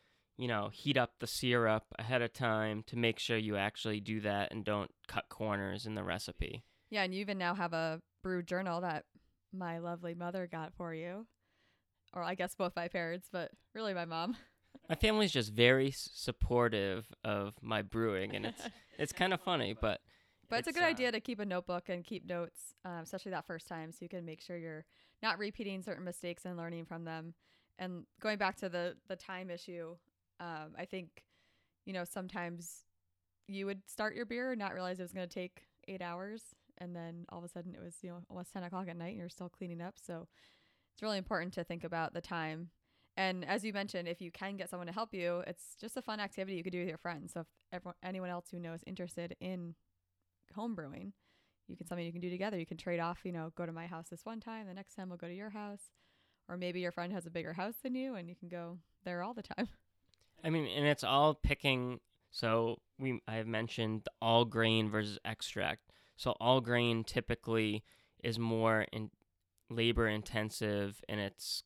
you 0.40 0.48
know, 0.48 0.70
heat 0.72 0.96
up 0.96 1.12
the 1.20 1.26
syrup 1.26 1.84
ahead 1.98 2.22
of 2.22 2.32
time 2.32 2.82
to 2.86 2.96
make 2.96 3.18
sure 3.18 3.36
you 3.36 3.56
actually 3.56 4.00
do 4.00 4.22
that 4.22 4.50
and 4.50 4.64
don't 4.64 4.90
cut 5.06 5.28
corners 5.28 5.84
in 5.84 5.94
the 5.94 6.02
recipe. 6.02 6.64
Yeah, 6.88 7.02
and 7.02 7.14
you 7.14 7.20
even 7.20 7.36
now 7.36 7.54
have 7.54 7.74
a 7.74 8.00
brew 8.22 8.42
journal 8.42 8.80
that 8.80 9.04
my 9.52 9.78
lovely 9.78 10.14
mother 10.14 10.48
got 10.50 10.72
for 10.72 10.94
you. 10.94 11.26
Or 12.14 12.22
I 12.22 12.34
guess 12.34 12.54
both 12.54 12.72
my 12.74 12.88
parents, 12.88 13.28
but 13.30 13.50
really 13.74 13.92
my 13.92 14.06
mom. 14.06 14.36
My 14.88 14.94
family's 14.96 15.30
just 15.30 15.52
very 15.52 15.92
supportive 15.92 17.06
of 17.22 17.54
my 17.60 17.82
brewing 17.82 18.34
and 18.34 18.46
it's 18.46 18.62
it's 18.98 19.12
kind 19.12 19.32
of 19.32 19.40
funny, 19.40 19.74
but 19.80 20.00
But 20.48 20.60
it's, 20.60 20.68
a 20.68 20.72
good 20.72 20.82
uh, 20.82 20.86
idea 20.86 21.12
to 21.12 21.20
keep 21.20 21.38
a 21.38 21.44
notebook 21.44 21.88
and 21.88 22.04
keep 22.04 22.24
notes, 22.26 22.74
um, 22.84 23.00
especially 23.02 23.30
that 23.30 23.46
first 23.46 23.68
time, 23.68 23.92
so 23.92 23.98
you 24.00 24.08
can 24.08 24.24
make 24.24 24.40
sure 24.40 24.56
you're 24.56 24.84
not 25.22 25.38
repeating 25.38 25.82
certain 25.82 26.04
mistakes 26.04 26.44
and 26.44 26.56
learning 26.56 26.86
from 26.86 27.04
them. 27.04 27.34
And 27.78 28.04
going 28.20 28.38
back 28.38 28.56
to 28.58 28.68
the 28.68 28.96
the 29.08 29.16
time 29.16 29.50
issue, 29.50 29.96
um, 30.40 30.74
I 30.78 30.86
think, 30.86 31.22
you 31.86 31.92
know, 31.92 32.04
sometimes 32.04 32.84
you 33.46 33.66
would 33.66 33.88
start 33.88 34.14
your 34.14 34.26
beer 34.26 34.52
and 34.52 34.58
not 34.58 34.74
realize 34.74 34.98
it 34.98 35.02
was 35.02 35.12
going 35.12 35.28
to 35.28 35.34
take 35.34 35.62
eight 35.88 36.02
hours, 36.02 36.42
and 36.78 36.94
then 36.94 37.26
all 37.28 37.38
of 37.38 37.44
a 37.44 37.48
sudden 37.48 37.74
it 37.74 37.82
was 37.82 37.96
you 38.02 38.10
know 38.10 38.20
almost 38.30 38.52
ten 38.52 38.62
o'clock 38.62 38.88
at 38.88 38.96
night 38.96 39.10
and 39.10 39.18
you're 39.18 39.28
still 39.28 39.48
cleaning 39.48 39.80
up. 39.82 39.94
So 40.00 40.28
it's 40.94 41.02
really 41.02 41.18
important 41.18 41.52
to 41.54 41.64
think 41.64 41.84
about 41.84 42.14
the 42.14 42.20
time. 42.20 42.70
And 43.16 43.44
as 43.44 43.64
you 43.64 43.72
mentioned, 43.72 44.08
if 44.08 44.20
you 44.20 44.30
can 44.30 44.56
get 44.56 44.70
someone 44.70 44.86
to 44.86 44.92
help 44.92 45.12
you, 45.12 45.42
it's 45.46 45.76
just 45.80 45.96
a 45.96 46.02
fun 46.02 46.20
activity 46.20 46.56
you 46.56 46.62
could 46.62 46.72
do 46.72 46.80
with 46.80 46.88
your 46.88 46.98
friends. 46.98 47.32
So 47.32 47.40
if 47.40 47.46
everyone, 47.72 47.94
anyone 48.02 48.30
else 48.30 48.46
who 48.50 48.58
knows 48.58 48.80
interested 48.86 49.36
in 49.40 49.74
home 50.54 50.74
brewing, 50.74 51.12
you 51.68 51.76
can 51.76 51.86
something 51.86 52.06
you 52.06 52.12
can 52.12 52.20
do 52.20 52.30
together. 52.30 52.58
You 52.58 52.66
can 52.66 52.76
trade 52.76 53.00
off, 53.00 53.20
you 53.24 53.32
know, 53.32 53.52
go 53.56 53.66
to 53.66 53.72
my 53.72 53.86
house 53.86 54.06
this 54.10 54.24
one 54.24 54.40
time, 54.40 54.66
the 54.66 54.74
next 54.74 54.94
time 54.94 55.08
we'll 55.08 55.18
go 55.18 55.28
to 55.28 55.34
your 55.34 55.50
house. 55.50 55.90
Or 56.48 56.56
maybe 56.56 56.80
your 56.80 56.92
friend 56.92 57.12
has 57.12 57.26
a 57.26 57.30
bigger 57.30 57.52
house 57.52 57.76
than 57.82 57.94
you 57.94 58.14
and 58.14 58.28
you 58.28 58.34
can 58.34 58.48
go 58.48 58.78
there 59.04 59.22
all 59.22 59.34
the 59.34 59.42
time. 59.42 59.68
I 60.44 60.50
mean, 60.50 60.66
and 60.66 60.86
it's 60.86 61.04
all 61.04 61.34
picking. 61.34 62.00
So 62.30 62.78
we 62.98 63.20
I 63.26 63.36
have 63.36 63.46
mentioned 63.46 64.06
all 64.20 64.44
grain 64.44 64.90
versus 64.90 65.18
extract. 65.24 65.92
So 66.16 66.32
all 66.40 66.60
grain 66.60 67.04
typically 67.04 67.82
is 68.22 68.38
more 68.38 68.86
in 68.92 69.10
labor 69.68 70.06
intensive, 70.08 71.02
and 71.08 71.20
it's 71.20 71.62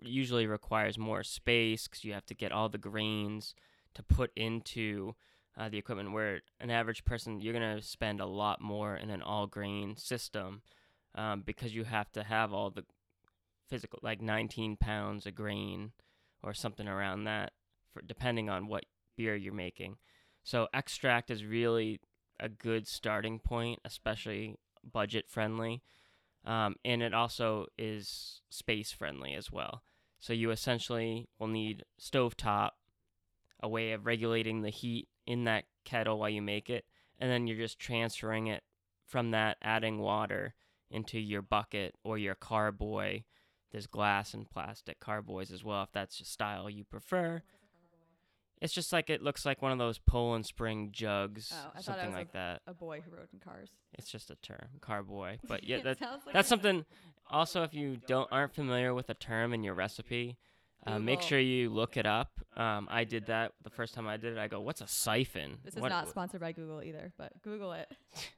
usually 0.00 0.46
requires 0.46 0.96
more 0.96 1.22
space 1.22 1.88
because 1.88 2.04
you 2.04 2.12
have 2.12 2.26
to 2.26 2.34
get 2.34 2.52
all 2.52 2.68
the 2.68 2.78
grains 2.78 3.54
to 3.94 4.02
put 4.02 4.30
into 4.36 5.14
uh, 5.56 5.68
the 5.68 5.78
equipment. 5.78 6.12
Where 6.12 6.40
an 6.60 6.70
average 6.70 7.04
person, 7.04 7.40
you're 7.40 7.52
gonna 7.52 7.82
spend 7.82 8.20
a 8.20 8.26
lot 8.26 8.60
more 8.60 8.96
in 8.96 9.10
an 9.10 9.22
all 9.22 9.46
grain 9.46 9.96
system 9.96 10.62
um, 11.14 11.42
because 11.44 11.74
you 11.74 11.84
have 11.84 12.10
to 12.12 12.22
have 12.22 12.52
all 12.52 12.70
the 12.70 12.84
physical, 13.68 13.98
like 14.02 14.22
19 14.22 14.76
pounds 14.76 15.26
of 15.26 15.34
grain 15.34 15.92
or 16.42 16.54
something 16.54 16.88
around 16.88 17.24
that 17.24 17.52
for 17.98 18.06
depending 18.06 18.48
on 18.48 18.68
what 18.68 18.84
beer 19.16 19.34
you're 19.34 19.52
making. 19.52 19.96
So 20.42 20.68
extract 20.72 21.30
is 21.30 21.44
really 21.44 22.00
a 22.40 22.48
good 22.48 22.86
starting 22.86 23.38
point, 23.38 23.80
especially 23.84 24.56
budget 24.90 25.28
friendly, 25.28 25.82
um, 26.44 26.76
and 26.84 27.02
it 27.02 27.12
also 27.12 27.66
is 27.76 28.40
space 28.48 28.92
friendly 28.92 29.34
as 29.34 29.50
well. 29.50 29.82
So 30.20 30.32
you 30.32 30.50
essentially 30.50 31.28
will 31.38 31.48
need 31.48 31.84
stovetop, 32.00 32.70
a 33.60 33.68
way 33.68 33.92
of 33.92 34.06
regulating 34.06 34.62
the 34.62 34.70
heat 34.70 35.08
in 35.26 35.44
that 35.44 35.64
kettle 35.84 36.18
while 36.18 36.30
you 36.30 36.42
make 36.42 36.70
it, 36.70 36.84
and 37.18 37.30
then 37.30 37.46
you're 37.46 37.56
just 37.56 37.78
transferring 37.78 38.46
it 38.46 38.62
from 39.04 39.32
that, 39.32 39.56
adding 39.62 39.98
water 39.98 40.54
into 40.90 41.18
your 41.18 41.42
bucket 41.42 41.94
or 42.04 42.18
your 42.18 42.34
carboy. 42.34 43.24
There's 43.70 43.86
glass 43.86 44.32
and 44.32 44.48
plastic 44.48 45.00
carboys 45.00 45.50
as 45.50 45.64
well, 45.64 45.82
if 45.82 45.92
that's 45.92 46.18
the 46.18 46.24
style 46.24 46.70
you 46.70 46.84
prefer. 46.84 47.42
It's 48.60 48.72
just 48.72 48.92
like 48.92 49.08
it 49.08 49.22
looks 49.22 49.46
like 49.46 49.62
one 49.62 49.70
of 49.72 49.78
those 49.78 49.98
Poland 49.98 50.44
Spring 50.46 50.90
jugs, 50.92 51.52
Oh, 51.54 51.56
I 51.56 51.70
thought 51.70 51.78
it 51.78 51.84
something 51.84 52.12
like 52.12 52.32
that. 52.32 52.62
A 52.66 52.74
boy 52.74 53.00
who 53.04 53.14
rode 53.16 53.28
in 53.32 53.38
cars. 53.38 53.70
It's 53.94 54.10
just 54.10 54.30
a 54.30 54.34
term, 54.36 54.68
carboy. 54.80 55.38
But 55.46 55.64
yeah, 55.64 55.80
that, 55.84 56.00
like 56.00 56.32
that's 56.32 56.48
a- 56.48 56.50
something. 56.50 56.84
Also, 57.30 57.62
if 57.62 57.74
you 57.74 57.98
don't 58.06 58.28
aren't 58.32 58.54
familiar 58.54 58.94
with 58.94 59.10
a 59.10 59.14
term 59.14 59.52
in 59.52 59.62
your 59.62 59.74
recipe, 59.74 60.38
uh, 60.86 60.98
make 60.98 61.20
sure 61.22 61.38
you 61.38 61.70
look 61.70 61.96
it 61.96 62.06
up. 62.06 62.30
Um, 62.56 62.88
I 62.90 63.04
did 63.04 63.26
that 63.26 63.52
the 63.62 63.70
first 63.70 63.94
time 63.94 64.08
I 64.08 64.16
did 64.16 64.32
it. 64.32 64.38
I 64.38 64.48
go, 64.48 64.60
"What's 64.60 64.80
a 64.80 64.86
siphon?" 64.86 65.58
This 65.64 65.74
is 65.74 65.80
What- 65.80 65.90
not 65.90 66.08
sponsored 66.08 66.40
by 66.40 66.52
Google 66.52 66.82
either, 66.82 67.12
but 67.18 67.32
Google 67.42 67.72
it. 67.72 67.90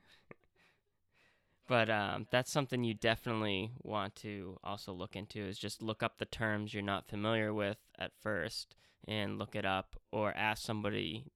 But 1.71 1.89
um, 1.89 2.27
that's 2.33 2.51
something 2.51 2.83
you 2.83 2.95
definitely 2.95 3.71
want 3.85 4.17
to 4.17 4.59
also 4.65 4.93
look 4.93 5.15
into 5.15 5.39
is 5.39 5.57
just 5.57 5.81
look 5.81 6.03
up 6.03 6.19
the 6.19 6.25
terms 6.25 6.75
you're 6.75 6.83
not 6.83 7.07
familiar 7.07 7.55
with 7.55 7.79
at 7.97 8.11
first 8.21 8.75
and 9.07 9.39
look 9.39 9.55
it 9.55 9.65
up 9.65 9.95
or 10.11 10.33
ask 10.37 10.65
somebody 10.67 11.27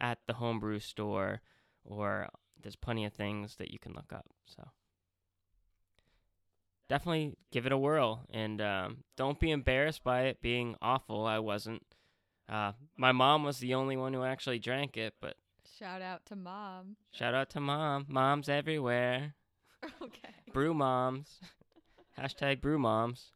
at 0.00 0.18
the 0.26 0.32
homebrew 0.34 0.80
store 0.80 1.40
or 1.84 2.28
there's 2.60 2.74
plenty 2.74 3.04
of 3.04 3.12
things 3.12 3.54
that 3.58 3.70
you 3.70 3.78
can 3.78 3.92
look 3.92 4.12
up. 4.12 4.26
So 4.46 4.70
definitely 6.88 7.36
give 7.52 7.64
it 7.64 7.70
a 7.70 7.78
whirl 7.78 8.26
and 8.30 8.60
um, 8.60 9.04
don't 9.16 9.38
be 9.38 9.52
embarrassed 9.52 10.02
by 10.02 10.22
it 10.22 10.40
being 10.42 10.74
awful. 10.82 11.24
I 11.26 11.38
wasn't. 11.38 11.84
Uh, 12.48 12.72
my 12.96 13.12
mom 13.12 13.44
was 13.44 13.58
the 13.58 13.74
only 13.74 13.96
one 13.96 14.12
who 14.14 14.24
actually 14.24 14.58
drank 14.58 14.96
it, 14.96 15.14
but 15.20 15.36
Shout 15.78 16.02
out 16.02 16.26
to 16.26 16.34
mom. 16.34 16.96
shout 17.12 17.34
out 17.34 17.50
to 17.50 17.60
mom. 17.60 18.06
Moms 18.08 18.48
everywhere. 18.48 19.34
okay. 20.02 20.34
brew 20.52 20.74
moms. 20.74 21.40
Hashtag 22.18 22.60
brew 22.60 22.78
moms. 22.78 23.32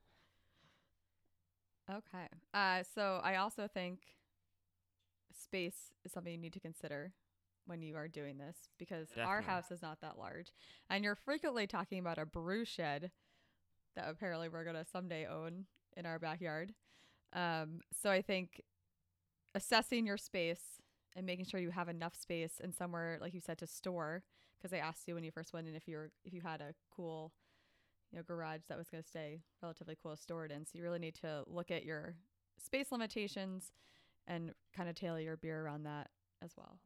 Okay. 1.90 2.28
Uh, 2.54 2.82
so 2.94 3.20
I 3.22 3.36
also 3.36 3.68
think 3.72 4.00
space 5.38 5.92
is 6.04 6.12
something 6.12 6.32
you 6.32 6.38
need 6.38 6.52
to 6.52 6.60
consider 6.60 7.12
when 7.66 7.82
you 7.82 7.96
are 7.96 8.08
doing 8.08 8.38
this 8.38 8.56
because 8.78 9.08
our 9.22 9.42
house 9.42 9.70
is 9.70 9.82
not 9.82 10.00
that 10.00 10.18
large. 10.18 10.52
And 10.88 11.04
you're 11.04 11.14
frequently 11.14 11.66
talking 11.66 11.98
about 11.98 12.18
a 12.18 12.26
brew 12.26 12.64
shed 12.64 13.10
that 13.96 14.08
apparently 14.08 14.48
we're 14.48 14.64
going 14.64 14.76
to 14.76 14.84
someday 14.84 15.26
own 15.26 15.66
in 15.96 16.06
our 16.06 16.18
backyard. 16.18 16.74
Um, 17.32 17.80
so 18.02 18.10
I 18.10 18.22
think 18.22 18.62
assessing 19.54 20.06
your 20.06 20.16
space 20.16 20.80
and 21.16 21.26
making 21.26 21.44
sure 21.44 21.60
you 21.60 21.70
have 21.70 21.88
enough 21.88 22.14
space 22.14 22.60
and 22.62 22.74
somewhere, 22.74 23.18
like 23.20 23.34
you 23.34 23.40
said, 23.40 23.58
to 23.58 23.66
store. 23.66 24.22
Because 24.60 24.74
I 24.74 24.78
asked 24.78 25.08
you 25.08 25.14
when 25.14 25.24
you 25.24 25.30
first 25.30 25.52
went 25.52 25.68
in 25.68 25.74
if 25.74 25.88
you 25.88 25.96
were 25.96 26.10
if 26.24 26.32
you 26.32 26.40
had 26.42 26.60
a 26.60 26.74
cool, 26.94 27.32
you 28.12 28.18
know, 28.18 28.22
garage 28.22 28.62
that 28.68 28.76
was 28.76 28.88
going 28.88 29.02
to 29.02 29.08
stay 29.08 29.40
relatively 29.62 29.96
cool 30.02 30.16
stored 30.16 30.50
in. 30.50 30.66
So 30.66 30.72
you 30.74 30.82
really 30.82 30.98
need 30.98 31.14
to 31.16 31.44
look 31.46 31.70
at 31.70 31.84
your 31.84 32.14
space 32.62 32.92
limitations 32.92 33.72
and 34.26 34.52
kind 34.76 34.88
of 34.88 34.94
tailor 34.94 35.20
your 35.20 35.36
beer 35.36 35.64
around 35.64 35.84
that 35.84 36.08
as 36.42 36.52
well. 36.56 36.78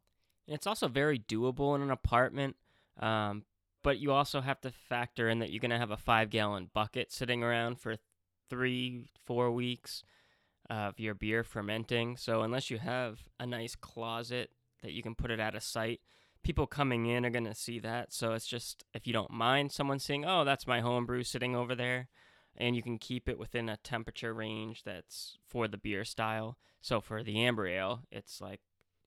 And 0.46 0.54
it's 0.54 0.66
also 0.66 0.88
very 0.88 1.18
doable 1.18 1.74
in 1.74 1.82
an 1.82 1.90
apartment. 1.90 2.56
Um, 3.00 3.44
but 3.82 3.98
you 3.98 4.12
also 4.12 4.40
have 4.40 4.60
to 4.62 4.70
factor 4.70 5.28
in 5.28 5.40
that 5.40 5.50
you're 5.50 5.60
going 5.60 5.70
to 5.70 5.78
have 5.78 5.90
a 5.90 5.96
five 5.96 6.30
gallon 6.30 6.70
bucket 6.72 7.12
sitting 7.12 7.42
around 7.42 7.80
for 7.80 7.96
three, 8.48 9.10
four 9.26 9.50
weeks 9.50 10.02
of 10.70 10.98
your 10.98 11.14
beer 11.14 11.44
fermenting. 11.44 12.16
So 12.16 12.42
unless 12.42 12.70
you 12.70 12.78
have 12.78 13.18
a 13.38 13.46
nice 13.46 13.76
closet 13.76 14.50
that 14.82 14.92
you 14.92 15.02
can 15.02 15.14
put 15.14 15.30
it 15.30 15.40
at 15.40 15.54
a 15.54 15.60
site, 15.60 16.00
people 16.44 16.66
coming 16.66 17.06
in 17.06 17.26
are 17.26 17.30
going 17.30 17.44
to 17.46 17.54
see 17.54 17.80
that. 17.80 18.12
So 18.12 18.34
it's 18.34 18.46
just, 18.46 18.84
if 18.94 19.06
you 19.06 19.12
don't 19.12 19.30
mind 19.30 19.72
someone 19.72 19.98
seeing, 19.98 20.24
oh, 20.24 20.44
that's 20.44 20.66
my 20.66 20.80
homebrew 20.80 21.24
sitting 21.24 21.56
over 21.56 21.74
there, 21.74 22.08
and 22.56 22.76
you 22.76 22.82
can 22.82 22.98
keep 22.98 23.28
it 23.28 23.38
within 23.38 23.68
a 23.68 23.78
temperature 23.78 24.32
range 24.32 24.84
that's 24.84 25.36
for 25.48 25.66
the 25.66 25.78
beer 25.78 26.04
style. 26.04 26.56
So 26.80 27.00
for 27.00 27.24
the 27.24 27.42
amber 27.42 27.66
ale, 27.66 28.02
it's 28.12 28.40
like, 28.40 28.60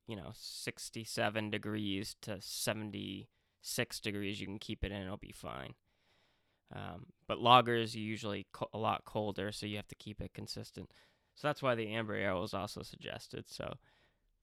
you 0.07 0.15
know, 0.15 0.31
67 0.33 1.49
degrees 1.49 2.15
to 2.23 2.41
76 2.41 3.99
degrees. 3.99 4.41
You 4.41 4.47
can 4.47 4.59
keep 4.59 4.83
it 4.83 4.91
in, 4.91 5.03
it'll 5.03 5.17
be 5.17 5.31
fine. 5.33 5.75
Um, 6.73 7.05
but 7.27 7.37
lagers 7.37 7.95
are 7.95 7.99
usually 7.99 8.47
co- 8.51 8.69
a 8.73 8.77
lot 8.77 9.05
colder, 9.05 9.51
so 9.51 9.65
you 9.65 9.77
have 9.77 9.87
to 9.87 9.95
keep 9.95 10.19
it 10.19 10.33
consistent. 10.33 10.91
So 11.35 11.47
that's 11.47 11.61
why 11.61 11.75
the 11.75 11.93
amber 11.93 12.15
ale 12.15 12.41
was 12.41 12.53
also 12.53 12.81
suggested. 12.81 13.45
So 13.47 13.75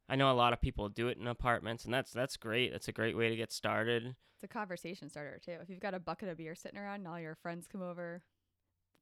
I 0.09 0.17
know 0.17 0.31
a 0.31 0.35
lot 0.35 0.53
of 0.53 0.61
people 0.61 0.89
do 0.89 1.09
it 1.09 1.19
in 1.19 1.27
apartments, 1.27 1.85
and 1.85 1.95
that's 1.95 2.13
that's 2.13 2.37
great. 2.37 2.73
That's 2.73 2.89
a 2.89 2.93
great 2.93 3.17
way 3.17 3.31
to 3.31 3.37
get 3.37 3.53
started. 3.53 4.15
It's 4.35 4.45
a 4.45 4.49
conversation 4.49 5.09
starter 5.09 5.41
too. 5.45 5.57
If 5.63 5.71
you've 5.71 5.81
got 5.81 5.95
a 5.95 6.01
bucket 6.01 6.29
of 6.29 6.37
beer 6.37 6.55
sitting 6.55 6.79
around 6.79 6.97
and 6.97 7.09
all 7.09 7.21
your 7.21 7.37
friends 7.37 7.67
come 7.67 7.83
over, 7.83 8.23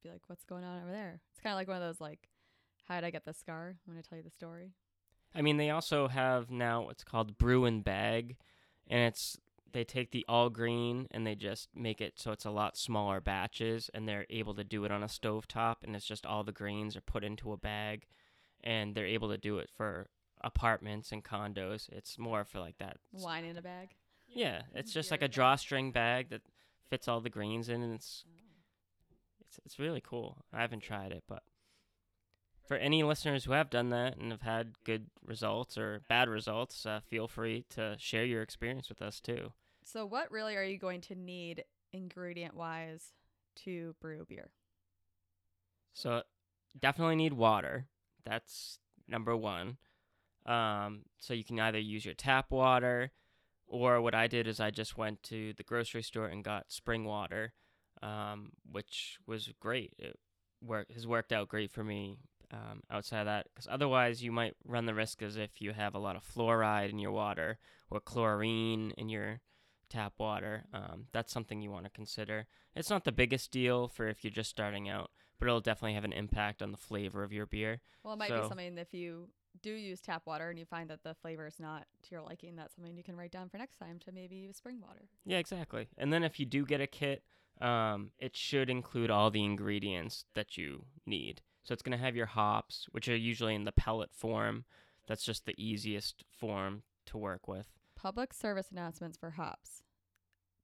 be 0.02 0.10
like, 0.10 0.22
"What's 0.28 0.44
going 0.44 0.64
on 0.64 0.82
over 0.82 0.92
there?" 0.92 1.20
It's 1.32 1.40
kind 1.40 1.52
of 1.52 1.56
like 1.56 1.68
one 1.68 1.76
of 1.76 1.82
those 1.82 2.00
like, 2.00 2.28
"How 2.84 2.96
did 2.96 3.06
I 3.06 3.10
get 3.10 3.24
the 3.24 3.34
scar?" 3.34 3.76
I'm 3.86 3.92
gonna 3.92 4.02
tell 4.02 4.18
you 4.18 4.24
the 4.24 4.30
story. 4.30 4.74
I 5.34 5.42
mean, 5.42 5.56
they 5.56 5.70
also 5.70 6.08
have 6.08 6.50
now 6.50 6.82
what's 6.82 7.04
called 7.04 7.38
brew 7.38 7.64
and 7.64 7.82
bag, 7.82 8.36
and 8.86 9.00
it's 9.00 9.38
they 9.72 9.84
take 9.84 10.10
the 10.10 10.24
all 10.28 10.50
grain 10.50 11.08
and 11.10 11.26
they 11.26 11.34
just 11.34 11.68
make 11.74 12.00
it 12.00 12.18
so 12.18 12.30
it's 12.30 12.44
a 12.44 12.50
lot 12.50 12.76
smaller 12.76 13.20
batches 13.20 13.90
and 13.94 14.06
they're 14.06 14.26
able 14.30 14.54
to 14.54 14.64
do 14.64 14.84
it 14.84 14.92
on 14.92 15.02
a 15.02 15.06
stovetop 15.06 15.76
and 15.82 15.96
it's 15.96 16.06
just 16.06 16.26
all 16.26 16.44
the 16.44 16.52
grains 16.52 16.96
are 16.96 17.00
put 17.00 17.24
into 17.24 17.52
a 17.52 17.56
bag 17.56 18.06
and 18.62 18.94
they're 18.94 19.06
able 19.06 19.30
to 19.30 19.38
do 19.38 19.58
it 19.58 19.70
for 19.74 20.08
apartments 20.44 21.12
and 21.12 21.24
condos. 21.24 21.88
It's 21.90 22.18
more 22.18 22.44
for 22.44 22.60
like 22.60 22.78
that. 22.78 22.98
Wine 23.12 23.44
in 23.44 23.56
a 23.56 23.62
bag. 23.62 23.90
Yeah, 24.28 24.62
it's 24.74 24.92
just 24.92 25.10
like 25.10 25.22
a 25.22 25.28
drawstring 25.28 25.92
bag 25.92 26.30
that 26.30 26.42
fits 26.88 27.08
all 27.08 27.20
the 27.20 27.30
grains 27.30 27.68
in 27.68 27.82
and 27.82 27.94
it's 27.94 28.24
it's 29.40 29.60
it's 29.64 29.78
really 29.78 30.00
cool. 30.00 30.44
I 30.52 30.60
haven't 30.60 30.82
tried 30.82 31.12
it, 31.12 31.24
but 31.28 31.42
for 32.66 32.76
any 32.76 33.02
listeners 33.02 33.44
who 33.44 33.52
have 33.52 33.70
done 33.70 33.90
that 33.90 34.16
and 34.16 34.30
have 34.30 34.42
had 34.42 34.74
good 34.84 35.08
results 35.24 35.76
or 35.76 36.00
bad 36.08 36.28
results, 36.28 36.86
uh, 36.86 37.00
feel 37.06 37.28
free 37.28 37.64
to 37.70 37.96
share 37.98 38.24
your 38.24 38.40
experience 38.40 38.88
with 38.88 39.02
us 39.02 39.20
too. 39.20 39.52
So, 39.84 40.06
what 40.06 40.30
really 40.30 40.56
are 40.56 40.64
you 40.64 40.78
going 40.78 41.00
to 41.02 41.14
need 41.14 41.64
ingredient 41.92 42.56
wise 42.56 43.12
to 43.64 43.94
brew 44.00 44.24
beer? 44.28 44.50
So 45.92 46.22
definitely 46.78 47.16
need 47.16 47.34
water. 47.34 47.86
That's 48.24 48.78
number 49.08 49.36
one. 49.36 49.76
Um, 50.46 51.02
so 51.18 51.34
you 51.34 51.44
can 51.44 51.58
either 51.60 51.78
use 51.78 52.04
your 52.04 52.14
tap 52.14 52.50
water, 52.50 53.12
or 53.66 54.00
what 54.00 54.14
I 54.14 54.26
did 54.26 54.46
is 54.46 54.60
I 54.60 54.70
just 54.70 54.98
went 54.98 55.22
to 55.24 55.52
the 55.54 55.62
grocery 55.62 56.02
store 56.02 56.26
and 56.26 56.44
got 56.44 56.70
spring 56.72 57.04
water, 57.04 57.52
um, 58.02 58.52
which 58.70 59.18
was 59.26 59.52
great. 59.60 59.94
It 59.98 60.18
work 60.60 60.90
has 60.92 61.06
worked 61.06 61.32
out 61.32 61.48
great 61.48 61.70
for 61.70 61.84
me. 61.84 62.18
Um, 62.54 62.82
outside 62.90 63.20
of 63.20 63.26
that, 63.26 63.46
because 63.54 63.66
otherwise 63.70 64.22
you 64.22 64.30
might 64.30 64.54
run 64.66 64.84
the 64.84 64.92
risk 64.92 65.22
as 65.22 65.38
if 65.38 65.62
you 65.62 65.72
have 65.72 65.94
a 65.94 65.98
lot 65.98 66.16
of 66.16 66.22
fluoride 66.22 66.90
in 66.90 66.98
your 66.98 67.10
water 67.10 67.56
or 67.88 67.98
chlorine 67.98 68.90
in 68.98 69.08
your 69.08 69.40
tap 69.88 70.12
water. 70.18 70.66
Um, 70.74 71.06
that's 71.12 71.32
something 71.32 71.62
you 71.62 71.70
want 71.70 71.84
to 71.86 71.90
consider. 71.90 72.46
It's 72.76 72.90
not 72.90 73.04
the 73.04 73.10
biggest 73.12 73.52
deal 73.52 73.88
for 73.88 74.06
if 74.06 74.22
you're 74.22 74.30
just 74.30 74.50
starting 74.50 74.86
out, 74.86 75.10
but 75.38 75.46
it'll 75.48 75.62
definitely 75.62 75.94
have 75.94 76.04
an 76.04 76.12
impact 76.12 76.60
on 76.60 76.72
the 76.72 76.76
flavor 76.76 77.22
of 77.22 77.32
your 77.32 77.46
beer. 77.46 77.80
Well, 78.02 78.12
it 78.12 78.18
might 78.18 78.28
So- 78.28 78.42
be 78.42 78.48
something 78.48 78.76
if 78.76 78.92
you 78.92 79.30
do 79.60 79.72
use 79.72 80.00
tap 80.00 80.22
water 80.26 80.50
and 80.50 80.58
you 80.58 80.64
find 80.64 80.88
that 80.90 81.02
the 81.02 81.14
flavor 81.14 81.46
is 81.46 81.60
not 81.60 81.86
to 82.04 82.10
your 82.10 82.22
liking, 82.22 82.56
that's 82.56 82.74
something 82.74 82.96
you 82.96 83.02
can 83.02 83.16
write 83.16 83.32
down 83.32 83.48
for 83.48 83.58
next 83.58 83.78
time 83.78 83.98
to 84.00 84.12
maybe 84.12 84.36
use 84.36 84.56
spring 84.56 84.80
water. 84.80 85.08
Yeah, 85.24 85.38
exactly. 85.38 85.88
And 85.98 86.12
then 86.12 86.22
if 86.22 86.40
you 86.40 86.46
do 86.46 86.64
get 86.64 86.80
a 86.80 86.86
kit, 86.86 87.22
um, 87.60 88.10
it 88.18 88.36
should 88.36 88.70
include 88.70 89.10
all 89.10 89.30
the 89.30 89.44
ingredients 89.44 90.24
that 90.34 90.56
you 90.56 90.86
need. 91.06 91.42
So 91.64 91.72
it's 91.72 91.82
going 91.82 91.96
to 91.96 92.04
have 92.04 92.16
your 92.16 92.26
hops, 92.26 92.86
which 92.90 93.08
are 93.08 93.16
usually 93.16 93.54
in 93.54 93.64
the 93.64 93.72
pellet 93.72 94.10
form. 94.12 94.64
That's 95.06 95.24
just 95.24 95.46
the 95.46 95.54
easiest 95.56 96.24
form 96.30 96.82
to 97.06 97.18
work 97.18 97.46
with. 97.46 97.68
Public 97.94 98.32
service 98.32 98.68
announcements 98.72 99.16
for 99.16 99.30
hops. 99.30 99.82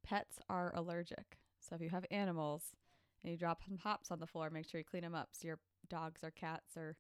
Pets 0.03 0.39
are 0.49 0.73
allergic. 0.75 1.39
So 1.61 1.77
if 1.77 1.83
you 1.83 1.91
have 1.91 2.07
animals 2.11 2.75
and 3.23 3.31
you 3.31 3.39
drop 3.39 3.63
some 3.63 3.79
hops 3.79 4.11
on 4.11 4.21
the 4.21 4.27
floor, 4.27 4.51
make 4.51 4.69
sure 4.69 4.79
you 4.79 4.85
clean 4.85 5.03
them 5.03 5.15
up 5.15 5.31
so 5.33 5.47
your 5.47 5.59
dogs 5.89 6.25
or 6.25 6.31
cats 6.31 6.77
or 6.77 6.97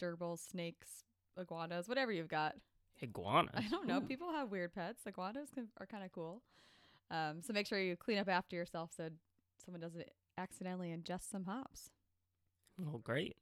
gerbils, 0.00 0.40
snakes, 0.40 1.04
iguanas, 1.38 1.88
whatever 1.88 2.12
you've 2.12 2.28
got. 2.28 2.54
Iguanas. 3.00 3.54
I 3.56 3.68
don't 3.68 3.86
know. 3.86 3.98
Ooh. 3.98 4.02
People 4.02 4.32
have 4.32 4.50
weird 4.50 4.74
pets. 4.74 5.02
Iguanas 5.06 5.50
can, 5.54 5.68
are 5.80 5.86
kind 5.86 6.04
of 6.04 6.12
cool. 6.12 6.42
Um, 7.10 7.42
so 7.42 7.52
make 7.52 7.66
sure 7.66 7.78
you 7.78 7.96
clean 7.96 8.18
up 8.18 8.28
after 8.28 8.56
yourself 8.56 8.90
so 8.96 9.08
someone 9.64 9.80
doesn't 9.80 10.08
accidentally 10.38 10.88
ingest 10.88 11.30
some 11.30 11.44
hops. 11.44 11.90
Well, 12.78 12.98
great. 12.98 13.36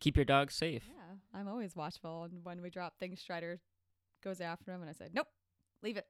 Keep 0.00 0.16
your 0.16 0.24
dog 0.24 0.50
safe. 0.50 0.84
Yeah, 0.88 1.38
I'm 1.38 1.46
always 1.46 1.76
watchful. 1.76 2.24
And 2.24 2.44
when 2.44 2.60
we 2.60 2.70
drop 2.70 2.98
things, 2.98 3.20
Strider 3.20 3.60
goes 4.24 4.40
after 4.40 4.72
him, 4.72 4.80
and 4.80 4.90
I 4.90 4.92
said, 4.92 5.10
"Nope, 5.14 5.28
leave 5.82 5.96
it. 5.96 6.06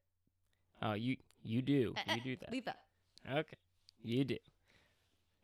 Oh, 0.81 0.95
you 0.95 1.17
you 1.43 1.61
do. 1.61 1.95
You 2.09 2.21
do 2.23 2.37
that. 2.37 2.51
Leave 2.51 2.65
that." 2.65 2.79
Okay, 3.31 3.57
you 4.03 4.25
do. 4.25 4.39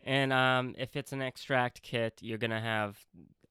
And 0.05 0.33
um, 0.33 0.75
if 0.79 0.97
it's 0.97 1.13
an 1.13 1.21
extract 1.21 1.83
kit, 1.83 2.21
you're 2.23 2.39
gonna 2.39 2.61
have 2.61 2.99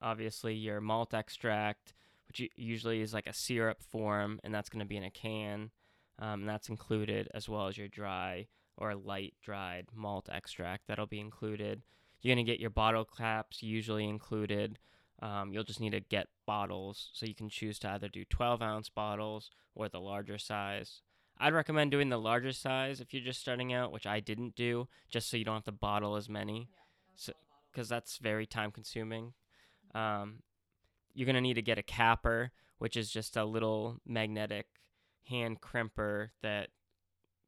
obviously 0.01 0.55
your 0.55 0.81
malt 0.81 1.13
extract, 1.13 1.93
which 2.37 2.51
usually 2.55 3.01
is 3.01 3.13
like 3.13 3.27
a 3.27 3.33
syrup 3.33 3.81
form, 3.81 4.39
and 4.43 4.53
that's 4.53 4.69
gonna 4.69 4.85
be 4.85 4.97
in 4.97 5.03
a 5.03 5.11
can. 5.11 5.71
Um, 6.19 6.41
and 6.41 6.49
that's 6.49 6.69
included 6.69 7.29
as 7.33 7.47
well 7.47 7.67
as 7.67 7.77
your 7.77 7.87
dry 7.87 8.47
or 8.75 8.95
light 8.95 9.35
dried 9.43 9.87
malt 9.93 10.29
extract. 10.31 10.87
That'll 10.87 11.05
be 11.05 11.19
included. 11.19 11.83
You're 12.21 12.35
gonna 12.35 12.43
get 12.43 12.59
your 12.59 12.69
bottle 12.69 13.05
caps, 13.05 13.61
usually 13.61 14.07
included. 14.07 14.79
Um, 15.19 15.51
you'll 15.51 15.63
just 15.63 15.79
need 15.79 15.91
to 15.91 15.99
get 15.99 16.27
bottles, 16.45 17.09
so 17.13 17.25
you 17.25 17.35
can 17.35 17.49
choose 17.49 17.79
to 17.79 17.89
either 17.89 18.07
do 18.07 18.23
12 18.25 18.61
ounce 18.61 18.89
bottles 18.89 19.49
or 19.73 19.89
the 19.89 19.99
larger 19.99 20.37
size. 20.37 21.01
I'd 21.39 21.53
recommend 21.53 21.91
doing 21.91 22.09
the 22.09 22.19
larger 22.19 22.51
size 22.51 22.99
if 22.99 23.13
you're 23.13 23.23
just 23.23 23.39
starting 23.39 23.73
out, 23.73 23.91
which 23.91 24.07
I 24.07 24.19
didn't 24.19 24.55
do, 24.55 24.87
just 25.09 25.29
so 25.29 25.37
you 25.37 25.45
don't 25.45 25.55
have 25.55 25.63
to 25.65 25.71
bottle 25.71 26.15
as 26.15 26.29
many, 26.29 26.69
because 27.71 27.89
that's 27.89 28.17
very 28.17 28.47
time 28.47 28.71
consuming. 28.71 29.33
Um, 29.93 30.39
you're 31.17 31.25
gonna 31.25 31.41
need 31.41 31.55
to 31.55 31.63
get 31.63 31.79
a 31.79 31.83
capper, 31.83 32.51
which 32.77 32.95
is 32.95 33.09
just 33.09 33.35
a 33.35 33.43
little 33.43 33.97
magnetic 34.05 34.67
hand 35.25 35.59
crimper 35.61 36.29
that 36.43 36.69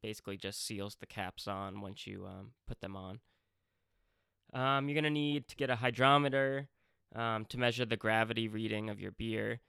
basically 0.02 0.36
just 0.36 0.66
seals 0.66 0.96
the 0.96 1.06
caps 1.06 1.46
on 1.46 1.80
once 1.80 2.04
you 2.04 2.26
um, 2.26 2.50
put 2.66 2.80
them 2.80 2.96
on. 2.96 3.20
Um, 4.52 4.88
you're 4.88 4.96
gonna 4.96 5.08
need 5.08 5.46
to 5.46 5.56
get 5.56 5.70
a 5.70 5.76
hydrometer 5.76 6.68
um, 7.14 7.44
to 7.44 7.58
measure 7.58 7.84
the 7.84 7.96
gravity 7.96 8.48
reading 8.48 8.90
of 8.90 8.98
your 8.98 9.12
beer. 9.12 9.60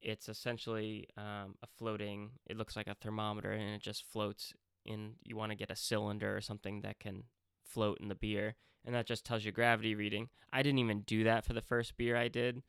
It's 0.00 0.30
essentially 0.30 1.06
um, 1.18 1.56
a 1.62 1.66
floating 1.76 2.30
it 2.46 2.56
looks 2.56 2.76
like 2.76 2.86
a 2.86 2.94
thermometer 2.94 3.52
and 3.52 3.74
it 3.74 3.82
just 3.82 4.10
floats 4.10 4.54
in 4.86 5.16
you 5.22 5.36
want 5.36 5.52
to 5.52 5.56
get 5.56 5.70
a 5.70 5.76
cylinder 5.76 6.34
or 6.34 6.40
something 6.40 6.80
that 6.80 6.98
can 6.98 7.24
float 7.62 7.98
in 8.00 8.08
the 8.08 8.14
beer 8.14 8.54
and 8.86 8.94
that 8.94 9.04
just 9.04 9.26
tells 9.26 9.44
you 9.44 9.52
gravity 9.52 9.94
reading. 9.94 10.30
I 10.50 10.62
didn't 10.62 10.78
even 10.78 11.02
do 11.02 11.24
that 11.24 11.44
for 11.44 11.52
the 11.52 11.60
first 11.60 11.98
beer 11.98 12.16
i 12.16 12.28
did 12.28 12.62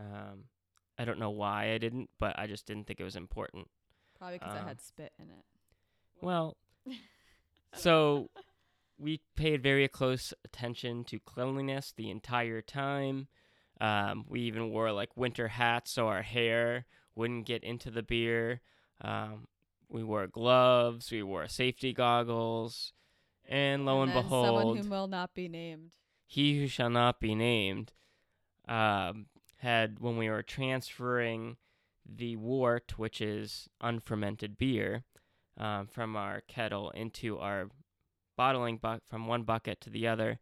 um, 0.00 0.44
i 0.98 1.04
don't 1.04 1.18
know 1.18 1.30
why 1.30 1.72
i 1.72 1.78
didn't 1.78 2.08
but 2.18 2.38
i 2.38 2.46
just 2.46 2.64
didn't 2.66 2.86
think 2.86 2.98
it 3.00 3.04
was 3.04 3.16
important 3.16 3.68
Probably 4.18 4.38
because 4.38 4.54
I 4.54 4.58
Um, 4.60 4.66
had 4.66 4.80
spit 4.80 5.12
in 5.18 5.26
it. 5.30 5.44
well 6.20 6.56
so 7.74 8.30
we 8.98 9.20
paid 9.36 9.62
very 9.62 9.88
close 9.88 10.34
attention 10.44 11.04
to 11.04 11.18
cleanliness 11.18 11.92
the 11.96 12.10
entire 12.10 12.60
time 12.60 13.28
um, 13.80 14.26
we 14.28 14.40
even 14.42 14.70
wore 14.70 14.92
like 14.92 15.16
winter 15.16 15.48
hats 15.48 15.90
so 15.92 16.06
our 16.08 16.22
hair 16.22 16.84
wouldn't 17.14 17.46
get 17.46 17.64
into 17.64 17.90
the 17.90 18.02
beer. 18.02 18.60
Um, 19.00 19.48
we 19.88 20.04
wore 20.04 20.26
gloves. 20.26 21.10
We 21.10 21.22
wore 21.22 21.48
safety 21.48 21.94
goggles. 21.94 22.92
And 23.48 23.86
lo 23.86 24.02
and, 24.02 24.12
then 24.12 24.22
behold, 24.22 24.46
someone 24.46 24.76
who 24.76 24.90
will 24.90 25.06
not 25.08 25.32
be 25.34 25.48
named. 25.48 25.92
he 26.26 26.58
who 26.60 26.66
shall 26.68 26.90
not 26.90 27.20
be 27.20 27.34
named 27.34 27.92
um, 28.68 29.26
had, 29.60 29.98
when 30.00 30.16
we 30.16 30.28
were 30.28 30.42
transferring 30.42 31.56
the 32.06 32.36
wort, 32.36 32.98
which 32.98 33.20
is 33.20 33.68
unfermented 33.80 34.58
beer, 34.58 35.04
um, 35.58 35.86
from 35.86 36.16
our 36.16 36.40
kettle 36.48 36.90
into 36.90 37.38
our 37.38 37.68
bottling 38.36 38.78
bucket, 38.78 39.02
from 39.06 39.26
one 39.26 39.42
bucket 39.42 39.80
to 39.82 39.90
the 39.90 40.08
other, 40.08 40.40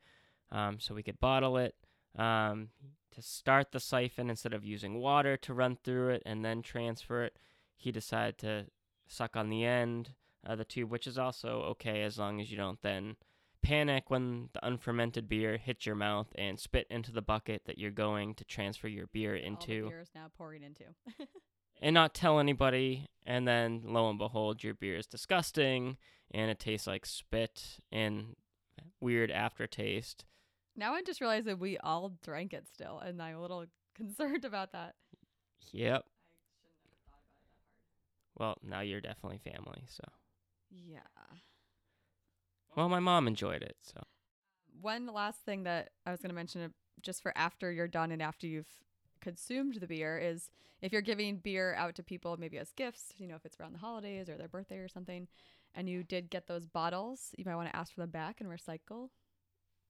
um, 0.53 0.79
so 0.79 0.95
we 0.95 1.03
could 1.03 1.21
bottle 1.21 1.57
it. 1.57 1.75
Um, 2.17 2.69
to 3.13 3.23
start 3.23 3.73
the 3.73 3.81
siphon, 3.81 4.31
instead 4.31 4.53
of 4.53 4.65
using 4.65 5.01
water 5.01 5.37
to 5.39 5.55
run 5.55 5.77
through 5.83 6.11
it 6.11 6.23
and 6.25 6.45
then 6.45 6.63
transfer 6.63 7.25
it, 7.25 7.37
he 7.77 7.91
decided 7.91 8.39
to 8.39 8.67
suck 9.09 9.37
on 9.37 9.51
the 9.51 9.65
end 9.65 10.11
of 10.45 10.59
the 10.59 10.65
tube, 10.65 10.91
which 10.91 11.07
is 11.07 11.19
also 11.19 11.63
okay 11.63 12.03
as 12.03 12.19
long 12.19 12.41
as 12.41 12.51
you 12.51 12.57
don't 12.57 12.83
then 12.83 13.17
panic 13.63 14.05
when 14.11 14.49
the 14.53 14.65
unfermented 14.67 15.29
beer 15.29 15.57
hits 15.57 15.85
your 15.87 15.95
mouth 15.95 16.29
and 16.37 16.59
spit 16.59 16.87
into 16.91 17.13
the 17.13 17.23
bucket 17.23 17.63
that 17.67 17.79
you're 17.79 17.91
going 17.91 18.35
to 18.35 18.45
transfer 18.45 18.89
your 18.89 19.07
beer 19.09 19.35
into. 19.35 19.85
All 19.85 19.91
beer 19.91 20.01
is 20.01 20.11
now 20.15 20.31
pouring 20.37 20.63
into. 20.63 20.85
and 21.83 21.95
not 21.95 22.15
tell 22.15 22.39
anybody 22.41 23.07
and 23.27 23.47
then 23.47 23.83
lo 23.85 24.09
and 24.11 24.19
behold 24.19 24.65
your 24.65 24.75
beer 24.75 24.97
is 24.97 25.07
disgusting 25.07 25.97
and 26.33 26.51
it 26.51 26.59
tastes 26.59 26.87
like 26.87 27.07
spit 27.07 27.79
and 27.93 28.35
weird 29.01 29.31
aftertaste 29.31 30.25
now 30.77 30.95
I 30.95 31.03
just 31.03 31.21
realized 31.21 31.47
that 31.47 31.59
we 31.59 31.77
all 31.79 32.13
drank 32.23 32.53
it 32.53 32.67
still, 32.73 33.01
and 33.01 33.21
I'm 33.21 33.37
a 33.37 33.41
little 33.43 33.67
concerned 33.97 34.45
about 34.45 34.73
that. 34.73 34.95
yep 35.73 36.05
well 38.37 38.57
now 38.63 38.81
you're 38.81 39.01
definitely 39.01 39.39
family 39.39 39.85
so 39.89 40.05
Yeah. 40.71 40.99
Well 42.79 42.89
my 42.89 43.01
mom 43.01 43.27
enjoyed 43.27 43.63
it 43.63 43.77
so 43.83 44.01
One 44.81 45.07
last 45.07 45.41
thing 45.45 45.65
that 45.65 45.91
I 46.07 46.13
was 46.13 46.21
going 46.21 46.31
to 46.31 46.35
mention, 46.35 46.63
uh, 46.63 46.69
just 47.03 47.21
for 47.23 47.33
after 47.37 47.73
you're 47.73 47.89
done 47.89 48.13
and 48.13 48.23
after 48.23 48.47
you've 48.47 48.69
consumed 49.21 49.75
the 49.81 49.89
beer, 49.89 50.17
is 50.19 50.51
if 50.81 50.93
you're 50.93 51.03
giving 51.03 51.39
beer 51.39 51.75
out 51.75 51.97
to 51.97 52.03
people, 52.05 52.37
maybe 52.39 52.59
as 52.59 52.71
gifts, 52.71 53.13
you 53.17 53.27
know, 53.27 53.35
if 53.35 53.45
it's 53.45 53.57
around 53.59 53.73
the 53.73 53.81
holidays 53.81 54.29
or 54.29 54.37
their 54.37 54.47
birthday 54.49 54.79
or 54.79 54.89
something, 54.89 55.27
and 55.75 55.89
you 55.89 56.05
did 56.05 56.31
get 56.31 56.47
those 56.47 56.67
bottles, 56.67 57.35
you 57.37 57.45
might 57.45 57.57
want 57.57 57.69
to 57.69 57.75
ask 57.77 57.93
for 57.93 58.03
them 58.03 58.11
back 58.11 58.41
and 58.41 58.49
recycle 58.49 59.09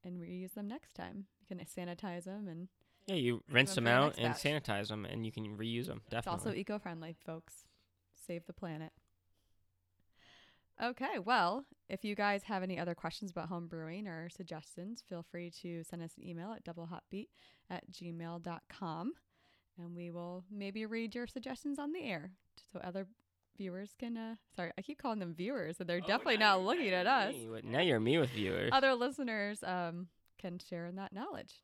and 0.03 0.18
reuse 0.18 0.55
them 0.55 0.66
next 0.66 0.94
time. 0.94 1.27
You 1.40 1.46
can 1.55 1.64
sanitize 1.66 2.24
them, 2.24 2.48
and 2.48 2.68
yeah 3.07 3.16
you 3.16 3.42
rinse 3.51 3.74
them 3.74 3.85
them 3.85 3.94
out 3.94 4.14
and 4.18 4.33
batch. 4.33 4.42
sanitize 4.42 4.88
them 4.88 5.05
and 5.05 5.24
you 5.27 5.33
can 5.33 5.57
reuse 5.57 5.87
them 5.87 6.01
definitely 6.11 6.37
it's 6.37 6.46
also 6.46 6.55
eco 6.55 6.79
friendly, 6.79 7.16
folks. 7.24 7.64
Save 8.27 8.46
the 8.46 8.53
planet. 8.53 8.92
Okay, 10.82 11.18
well, 11.18 11.64
if 11.88 12.04
you 12.04 12.14
guys 12.14 12.44
have 12.44 12.62
any 12.62 12.78
other 12.78 12.94
questions 12.94 13.30
about 13.30 13.48
home 13.48 13.66
brewing 13.66 14.06
or 14.06 14.28
suggestions, 14.28 15.02
feel 15.08 15.24
free 15.28 15.50
to 15.62 15.82
send 15.82 16.02
us 16.02 16.12
an 16.16 16.26
email 16.26 16.52
at 16.52 16.64
doublehopbeat 16.64 17.26
at 17.68 17.90
gmail.com 17.90 19.12
and 19.78 19.96
we 19.96 20.10
will 20.10 20.44
maybe 20.50 20.84
read 20.86 21.14
your 21.14 21.26
suggestions 21.26 21.78
on 21.78 21.92
the 21.92 22.02
air 22.02 22.32
so 22.72 22.80
other 22.80 23.06
viewers 23.56 23.94
can, 23.98 24.16
uh, 24.16 24.34
sorry, 24.54 24.72
I 24.76 24.82
keep 24.82 25.00
calling 25.00 25.18
them 25.18 25.34
viewers, 25.34 25.80
and 25.80 25.88
they're 25.88 26.00
definitely 26.00 26.36
not 26.36 26.62
looking 26.62 26.90
at 26.90 27.06
us. 27.06 27.34
Me. 27.34 27.48
Now 27.64 27.80
you're 27.80 28.00
me 28.00 28.18
with 28.18 28.30
viewers. 28.30 28.70
Other 28.72 28.94
listeners 28.94 29.62
um, 29.64 30.08
can 30.38 30.58
share 30.58 30.86
in 30.86 30.96
that 30.96 31.12
knowledge. 31.12 31.54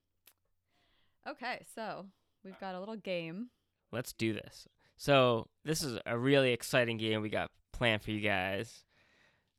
Okay, 1.28 1.64
so 1.74 2.06
we've 2.44 2.58
got 2.58 2.74
a 2.74 2.80
little 2.80 2.96
game. 2.96 3.48
Let's 3.92 4.12
do 4.12 4.32
this. 4.32 4.68
So 4.96 5.48
this 5.64 5.82
is 5.82 5.98
a 6.06 6.18
really 6.18 6.52
exciting 6.52 6.98
game 6.98 7.22
we 7.22 7.28
got 7.28 7.50
planned 7.72 8.02
for 8.02 8.10
you 8.10 8.20
guys. 8.20 8.83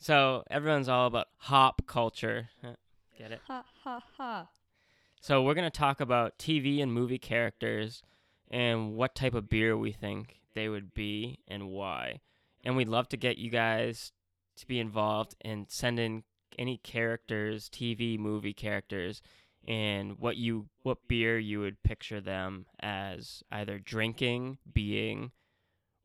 So 0.05 0.43
everyone's 0.51 0.87
all 0.87 1.07
about 1.07 1.29
hop 1.35 1.87
culture. 1.87 2.49
Get 3.17 3.31
it? 3.31 3.39
Ha 3.47 3.65
ha 3.83 4.03
ha. 4.15 4.49
So 5.19 5.41
we're 5.41 5.55
gonna 5.55 5.71
talk 5.71 5.99
about 5.99 6.37
TV 6.37 6.79
and 6.79 6.93
movie 6.93 7.17
characters 7.17 8.03
and 8.51 8.93
what 8.93 9.15
type 9.15 9.33
of 9.33 9.49
beer 9.49 9.75
we 9.75 9.91
think 9.91 10.41
they 10.53 10.69
would 10.69 10.93
be 10.93 11.39
and 11.47 11.69
why. 11.69 12.19
And 12.63 12.77
we'd 12.77 12.87
love 12.87 13.09
to 13.09 13.17
get 13.17 13.39
you 13.39 13.49
guys 13.49 14.11
to 14.57 14.67
be 14.67 14.79
involved 14.79 15.33
and 15.41 15.65
send 15.71 15.99
in 15.99 16.23
any 16.59 16.77
characters, 16.77 17.67
TV, 17.67 18.19
movie 18.19 18.53
characters, 18.53 19.23
and 19.67 20.19
what 20.19 20.37
you 20.37 20.69
what 20.83 21.07
beer 21.07 21.39
you 21.39 21.61
would 21.61 21.81
picture 21.81 22.21
them 22.21 22.67
as 22.79 23.41
either 23.51 23.79
drinking, 23.79 24.59
being, 24.71 25.31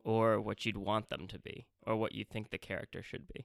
or 0.02 0.40
what 0.40 0.64
you'd 0.64 0.78
want 0.78 1.10
them 1.10 1.28
to 1.28 1.38
be, 1.38 1.66
or 1.86 1.96
what 1.96 2.14
you 2.14 2.24
think 2.24 2.48
the 2.48 2.56
character 2.56 3.02
should 3.02 3.28
be. 3.28 3.44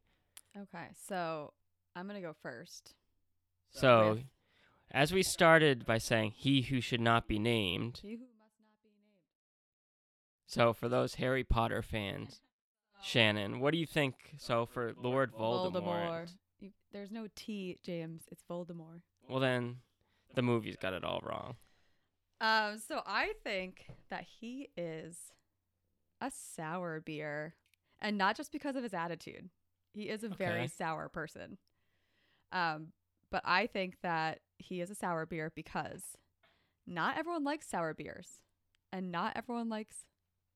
Okay, 0.57 0.87
so 1.07 1.53
I'm 1.95 2.07
going 2.07 2.21
to 2.21 2.25
go 2.27 2.33
first. 2.41 2.93
So, 3.71 4.13
With- 4.15 4.23
as 4.91 5.11
we 5.11 5.23
started 5.23 5.85
by 5.85 5.97
saying, 5.97 6.31
he 6.31 6.61
who 6.61 6.79
should 6.81 7.01
not 7.01 7.27
be 7.27 7.39
named. 7.39 7.99
He 8.01 8.11
who 8.11 8.25
must 8.39 8.55
not 8.59 8.81
be 8.81 8.89
named. 8.89 9.19
So, 10.45 10.73
for 10.73 10.87
those 10.87 11.15
Harry 11.15 11.43
Potter 11.43 11.81
fans, 11.81 12.41
Shannon, 13.03 13.59
what 13.59 13.71
do 13.73 13.77
you 13.77 13.85
think? 13.85 14.15
So, 14.37 14.65
for 14.65 14.93
Lord 14.97 15.33
Voldemort, 15.33 16.31
You, 16.59 16.71
there's 16.93 17.11
no 17.11 17.27
T, 17.35 17.77
James. 17.83 18.23
It's 18.31 18.43
Voldemort. 18.49 19.01
well, 19.27 19.39
then 19.39 19.77
the 20.35 20.41
movie's 20.41 20.77
got 20.77 20.93
it 20.93 21.03
all 21.03 21.21
wrong. 21.23 21.55
Um, 22.41 22.77
so 22.79 23.01
I 23.05 23.31
think 23.43 23.87
that 24.09 24.25
he 24.39 24.69
is 24.75 25.17
a 26.21 26.29
sour 26.31 26.99
beer, 27.01 27.55
and 28.01 28.17
not 28.17 28.35
just 28.37 28.51
because 28.51 28.75
of 28.75 28.83
his 28.83 28.93
attitude. 28.93 29.49
He 29.95 30.10
is 30.10 30.25
a 30.25 30.29
very 30.29 30.67
sour 30.67 31.08
person. 31.08 31.58
Um, 32.51 32.88
but 33.31 33.41
I 33.45 33.65
think 33.65 33.95
that 34.03 34.39
he 34.58 34.81
is 34.81 34.89
a 34.89 34.95
sour 34.95 35.25
beer 35.25 35.53
because 35.55 36.17
not 36.86 37.17
everyone 37.17 37.45
likes 37.45 37.69
sour 37.69 37.93
beers, 37.93 38.41
and 38.91 39.10
not 39.10 39.38
everyone 39.38 39.69
likes 39.69 40.05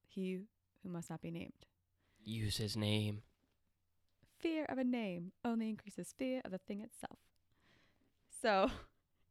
he 0.05 0.39
who 0.83 0.89
must 0.89 1.09
not 1.09 1.21
be 1.21 1.31
named. 1.31 1.53
Use 2.21 2.57
his 2.57 2.75
name. 2.75 3.21
Fear 4.39 4.65
of 4.65 4.77
a 4.77 4.83
name 4.83 5.31
only 5.45 5.69
increases 5.69 6.13
fear 6.17 6.41
of 6.43 6.51
the 6.51 6.57
thing 6.57 6.81
itself. 6.81 7.19
So, 8.41 8.69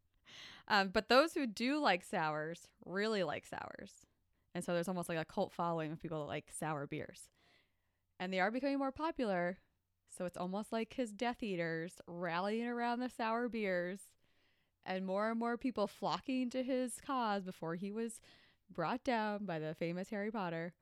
um, 0.68 0.88
but 0.88 1.11
those 1.11 1.35
who 1.35 1.47
do 1.47 1.79
like 1.79 2.03
sours 2.03 2.66
really 2.87 3.23
like 3.25 3.44
sours. 3.44 4.07
And 4.55 4.64
so 4.64 4.73
there's 4.73 4.88
almost 4.88 5.11
like 5.11 5.18
a 5.18 5.25
cult 5.25 5.53
following 5.53 5.92
of 5.92 6.01
people 6.01 6.21
that 6.21 6.29
like 6.29 6.51
sour 6.51 6.87
beers. 6.87 7.29
And 8.18 8.33
they 8.33 8.40
are 8.40 8.51
becoming 8.51 8.79
more 8.79 8.90
popular. 8.90 9.59
So 10.18 10.24
it's 10.24 10.37
almost 10.37 10.72
like 10.72 10.94
his 10.94 11.12
Death 11.12 11.44
Eaters 11.44 12.00
rallying 12.09 12.66
around 12.66 12.98
the 12.98 13.09
sour 13.09 13.48
beers 13.48 14.00
and 14.85 15.07
more 15.07 15.31
and 15.31 15.38
more 15.38 15.57
people 15.57 15.87
flocking 15.87 16.50
to 16.50 16.64
his 16.64 17.00
cause 17.07 17.44
before 17.44 17.76
he 17.76 17.92
was 17.92 18.20
brought 18.68 19.04
down 19.04 19.46
by 19.46 19.61
the 19.61 19.76
famous 19.76 20.11
Harry 20.11 20.33
Potter. 20.33 20.74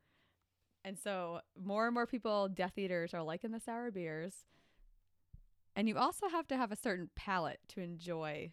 And 0.83 0.99
so 0.99 1.41
more 1.63 1.85
and 1.85 1.93
more 1.93 2.07
people, 2.07 2.49
Death 2.49 2.79
Eaters, 2.79 3.13
are 3.13 3.23
liking 3.23 3.51
the 3.51 3.61
sour 3.61 3.91
beers. 3.91 4.47
And 5.75 5.87
you 5.87 5.99
also 5.99 6.29
have 6.29 6.47
to 6.49 6.57
have 6.57 6.73
a 6.73 6.77
certain 6.77 7.11
palate 7.15 7.61
to 7.69 7.83
enjoy 7.83 8.53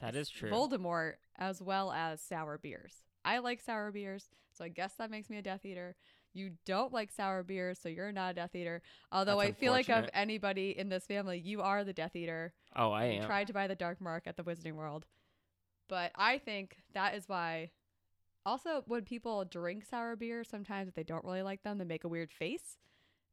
That 0.00 0.16
is 0.16 0.28
true. 0.28 0.50
Voldemort 0.50 1.14
as 1.36 1.62
well 1.62 1.92
as 1.92 2.20
sour 2.20 2.58
beers. 2.58 3.04
I 3.24 3.38
like 3.38 3.60
sour 3.60 3.92
beers, 3.92 4.30
so 4.52 4.64
I 4.64 4.68
guess 4.68 4.94
that 4.94 5.12
makes 5.12 5.30
me 5.30 5.36
a 5.36 5.42
Death 5.42 5.64
Eater. 5.64 5.94
You 6.38 6.52
don't 6.64 6.92
like 6.92 7.10
sour 7.10 7.42
beer, 7.42 7.74
so 7.74 7.88
you're 7.88 8.12
not 8.12 8.30
a 8.30 8.34
Death 8.34 8.54
Eater. 8.54 8.80
Although 9.10 9.38
That's 9.38 9.50
I 9.50 9.52
feel 9.52 9.72
like 9.72 9.88
of 9.88 10.08
anybody 10.14 10.70
in 10.78 10.88
this 10.88 11.04
family, 11.04 11.38
you 11.38 11.62
are 11.62 11.82
the 11.84 11.92
Death 11.92 12.14
Eater. 12.14 12.52
oh, 12.76 12.92
I 12.92 13.06
You 13.06 13.20
am. 13.20 13.26
tried 13.26 13.46
to 13.48 13.52
buy 13.52 13.66
the 13.66 13.74
Dark 13.74 14.00
Mark 14.00 14.24
at 14.26 14.36
the 14.36 14.44
Wizarding 14.44 14.74
World. 14.74 15.06
But 15.88 16.12
I 16.14 16.38
think 16.38 16.76
that 16.94 17.14
is 17.14 17.28
why. 17.28 17.70
Also, 18.46 18.82
when 18.86 19.04
people 19.04 19.44
drink 19.44 19.84
sour 19.84 20.16
beer, 20.16 20.44
sometimes 20.44 20.88
if 20.88 20.94
they 20.94 21.02
don't 21.02 21.24
really 21.24 21.42
like 21.42 21.62
them, 21.64 21.78
they 21.78 21.84
make 21.84 22.04
a 22.04 22.08
weird 22.08 22.30
face. 22.32 22.78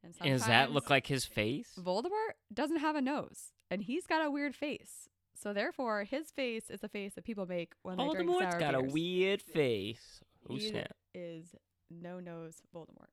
And 0.04 0.13
And 0.22 0.32
does 0.32 0.48
that 0.48 0.72
look 0.72 0.89
like 0.89 1.08
his 1.08 1.26
face? 1.26 1.70
Voldemort 1.80 2.34
doesn't 2.54 2.78
have 2.78 2.96
a 2.96 3.02
nose, 3.02 3.54
and 3.72 3.84
he's 3.84 4.06
got 4.08 4.26
a 4.26 4.32
weird 4.32 4.56
face. 4.56 5.10
So 5.34 5.52
therefore, 5.54 6.06
his 6.06 6.32
face 6.32 6.70
is 6.70 6.80
the 6.80 6.89
face 6.89 7.13
that 7.15 7.24
people 7.26 7.46
make 7.46 7.74
when 7.82 7.98
they 7.98 8.08
drink 8.10 8.30
Voldemort's 8.30 8.52
sour 8.54 8.60
got 8.60 8.76
a 8.76 8.82
weird 8.82 9.41
face. 9.41 10.22
Oh, 10.50 10.56
He 10.56 10.70
snap. 10.70 10.96
is 11.13 11.56
no 11.89 12.19
nose 12.19 12.62
Voldemort. 12.74 13.12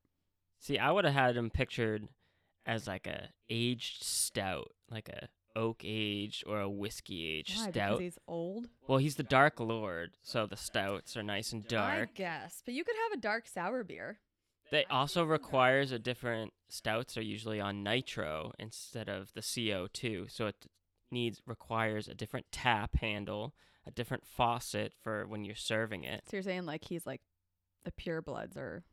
See, 0.61 0.79
I 0.79 0.91
would 0.91 1.05
have 1.05 1.15
had 1.15 1.37
him 1.37 1.51
pictured 1.51 2.09
as 2.67 2.87
like 2.87 3.07
a 3.07 3.29
aged 3.49 4.03
stout, 4.05 4.73
like 4.91 5.09
a 5.09 5.29
oak 5.55 5.83
aged 5.85 6.45
or 6.47 6.61
a 6.61 6.71
whiskey 6.71 7.27
aged 7.27 7.59
Why? 7.59 7.67
Because 7.67 7.75
stout. 7.75 8.01
he's 8.01 8.19
old. 8.27 8.69
Well, 8.87 8.99
he's 8.99 9.17
the 9.17 9.23
Dark 9.23 9.61
Lord, 9.61 10.13
so 10.23 10.47
the 10.47 10.57
stouts 10.57 11.17
are 11.17 11.23
nice 11.23 11.53
and 11.53 11.67
dark. 11.67 12.11
I 12.15 12.19
guess, 12.19 12.63
but 12.65 12.75
you 12.75 12.85
could 12.85 12.97
have 13.11 13.19
a 13.19 13.21
dark 13.21 13.47
sour 13.47 13.85
beer. 13.85 14.19
That 14.71 14.87
also 14.91 15.25
requires 15.25 15.93
a 15.93 15.99
different 15.99 16.55
stouts 16.71 17.19
are 17.19 17.23
usually 17.23 17.61
on 17.61 17.83
nitro 17.83 18.53
instead 18.59 19.09
of 19.09 19.33
the 19.35 19.43
CO2, 19.43 20.31
so 20.31 20.47
it 20.47 20.67
needs 21.11 21.43
requires 21.47 22.09
a 22.09 22.15
different 22.15 22.47
tap 22.51 22.97
handle, 22.97 23.55
a 23.87 23.91
different 23.91 24.25
faucet 24.27 24.95
for 25.03 25.27
when 25.27 25.45
you're 25.45 25.55
serving 25.55 26.05
it. 26.05 26.23
So 26.31 26.37
you're 26.37 26.43
saying 26.43 26.65
like 26.65 26.85
he's 26.85 27.05
like 27.05 27.21
the 27.85 27.93
pure 27.93 28.23
bloods 28.23 28.57
are 28.57 28.85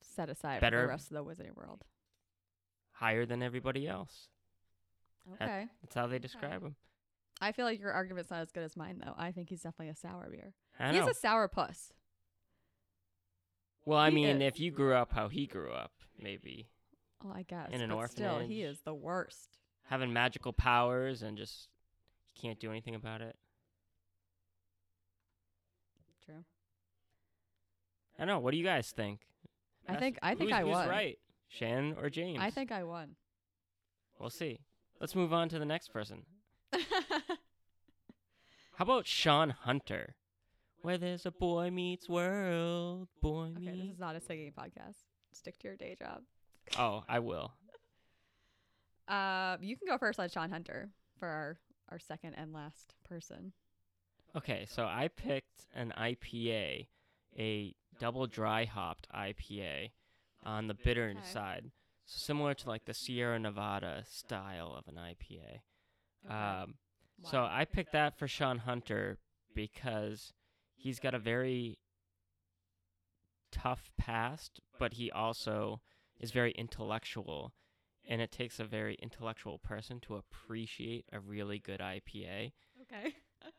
set 0.00 0.28
aside 0.28 0.56
for 0.58 0.66
Better- 0.66 0.82
the 0.82 0.88
rest 0.88 1.10
of 1.10 1.14
the 1.16 1.24
Wizarding 1.24 1.54
World. 1.56 1.84
Higher 2.92 3.24
than 3.26 3.42
everybody 3.42 3.86
else. 3.88 4.28
That- 5.38 5.42
Okay. 5.48 5.68
That's 5.82 5.94
how 5.94 6.06
they 6.06 6.18
describe 6.18 6.62
him. 6.62 6.76
I 7.40 7.52
feel 7.52 7.64
like 7.64 7.80
your 7.80 7.92
argument's 7.92 8.30
not 8.30 8.40
as 8.42 8.50
good 8.52 8.64
as 8.64 8.76
mine 8.76 8.98
though. 9.04 9.14
I 9.16 9.32
think 9.32 9.48
he's 9.48 9.62
definitely 9.62 9.88
a 9.90 9.94
sour 9.94 10.28
beer. 10.30 10.54
I 10.78 10.92
He's 10.92 11.00
know. 11.02 11.08
a 11.08 11.14
sour 11.14 11.48
puss. 11.48 11.92
well, 13.86 13.98
I 13.98 14.10
he 14.10 14.14
mean, 14.16 14.42
is. 14.42 14.54
if 14.54 14.60
you 14.60 14.70
grew 14.70 14.94
up 14.94 15.12
how 15.12 15.28
he 15.28 15.46
grew 15.46 15.72
up, 15.72 15.92
maybe 16.18 16.68
Well, 17.22 17.32
I 17.32 17.42
guess. 17.42 17.70
In 17.72 17.80
an 17.80 17.90
but 17.90 18.10
still, 18.10 18.38
he 18.40 18.64
orphanage. 18.64 18.64
is 18.76 18.80
the 18.82 18.94
worst. 18.94 19.58
having 19.84 20.12
magical 20.12 20.52
powers 20.52 21.22
and 21.22 21.36
just 21.38 21.68
you 22.34 22.42
can't 22.42 22.60
do 22.60 22.70
anything 22.70 22.94
about 22.94 23.22
it. 23.22 23.36
True. 26.24 26.44
I 28.20 28.26
don't 28.26 28.34
know. 28.34 28.40
What 28.40 28.50
do 28.52 28.58
you 28.58 28.64
guys 28.64 28.90
think? 28.90 29.20
I 29.88 29.96
think- 29.96 30.18
I 30.22 30.34
think 30.34 30.50
who's, 30.50 30.58
I 30.58 30.60
who's 30.62 30.70
won. 30.70 30.88
right, 30.88 31.18
Shannon 31.48 31.96
or 32.00 32.10
James? 32.10 32.38
I 32.40 32.50
think 32.50 32.70
I 32.70 32.84
won. 32.84 33.16
we'll 34.18 34.30
see. 34.30 34.60
Let's 35.00 35.14
move 35.16 35.32
on 35.32 35.48
to 35.48 35.58
the 35.58 35.64
next 35.64 35.88
person. 35.88 36.24
How 38.74 38.84
about 38.84 39.06
Shawn 39.06 39.50
Hunter? 39.50 40.14
Where 40.82 40.96
there's 40.98 41.26
a 41.26 41.30
boy 41.30 41.70
meets 41.70 42.08
world, 42.08 43.08
boy 43.20 43.52
okay, 43.56 43.76
this 43.76 43.90
is 43.90 43.98
not 43.98 44.16
a 44.16 44.20
singing 44.20 44.52
podcast. 44.52 44.96
Stick 45.32 45.58
to 45.60 45.68
your 45.68 45.76
day 45.76 45.94
job. 45.98 46.22
Oh, 46.78 47.04
I 47.08 47.18
will. 47.20 47.52
Uh, 49.08 49.56
you 49.60 49.76
can 49.76 49.88
go 49.88 49.98
first 49.98 50.20
on 50.20 50.28
Shawn 50.28 50.50
Hunter 50.50 50.88
for 51.18 51.26
our, 51.26 51.58
our 51.90 51.98
second 51.98 52.34
and 52.34 52.52
last 52.52 52.94
person. 53.02 53.52
Okay, 54.36 54.66
so 54.70 54.84
I 54.84 55.08
picked 55.08 55.66
an 55.74 55.92
IPA, 55.98 56.86
a 57.36 57.74
double 58.00 58.26
dry 58.26 58.64
hopped 58.64 59.06
IPA 59.14 59.92
on 60.44 60.66
the 60.68 60.74
bitter 60.74 61.10
Okay. 61.10 61.20
side, 61.22 61.70
similar 62.06 62.54
to 62.54 62.68
like 62.68 62.86
the 62.86 62.94
Sierra 62.94 63.38
Nevada 63.38 64.04
style 64.08 64.74
of 64.76 64.88
an 64.88 64.96
IPA. 64.96 65.60
Um, 66.28 66.74
so 67.22 67.44
I 67.44 67.64
picked 67.64 67.92
that 67.92 68.18
for 68.18 68.28
Shawn 68.28 68.58
Hunter 68.58 69.18
because 69.54 70.32
he's 70.76 71.00
got 71.00 71.14
a 71.14 71.18
very 71.18 71.78
tough 73.52 73.90
past, 73.98 74.60
but 74.78 74.94
he 74.94 75.10
also 75.10 75.80
is 76.18 76.30
very 76.32 76.52
intellectual. 76.52 77.52
And 78.08 78.20
it 78.20 78.32
takes 78.32 78.58
a 78.58 78.64
very 78.64 78.96
intellectual 79.02 79.58
person 79.58 80.00
to 80.00 80.16
appreciate 80.16 81.04
a 81.12 81.20
really 81.20 81.58
good 81.58 81.80
IPA. 81.80 82.52
Okay. 82.82 83.14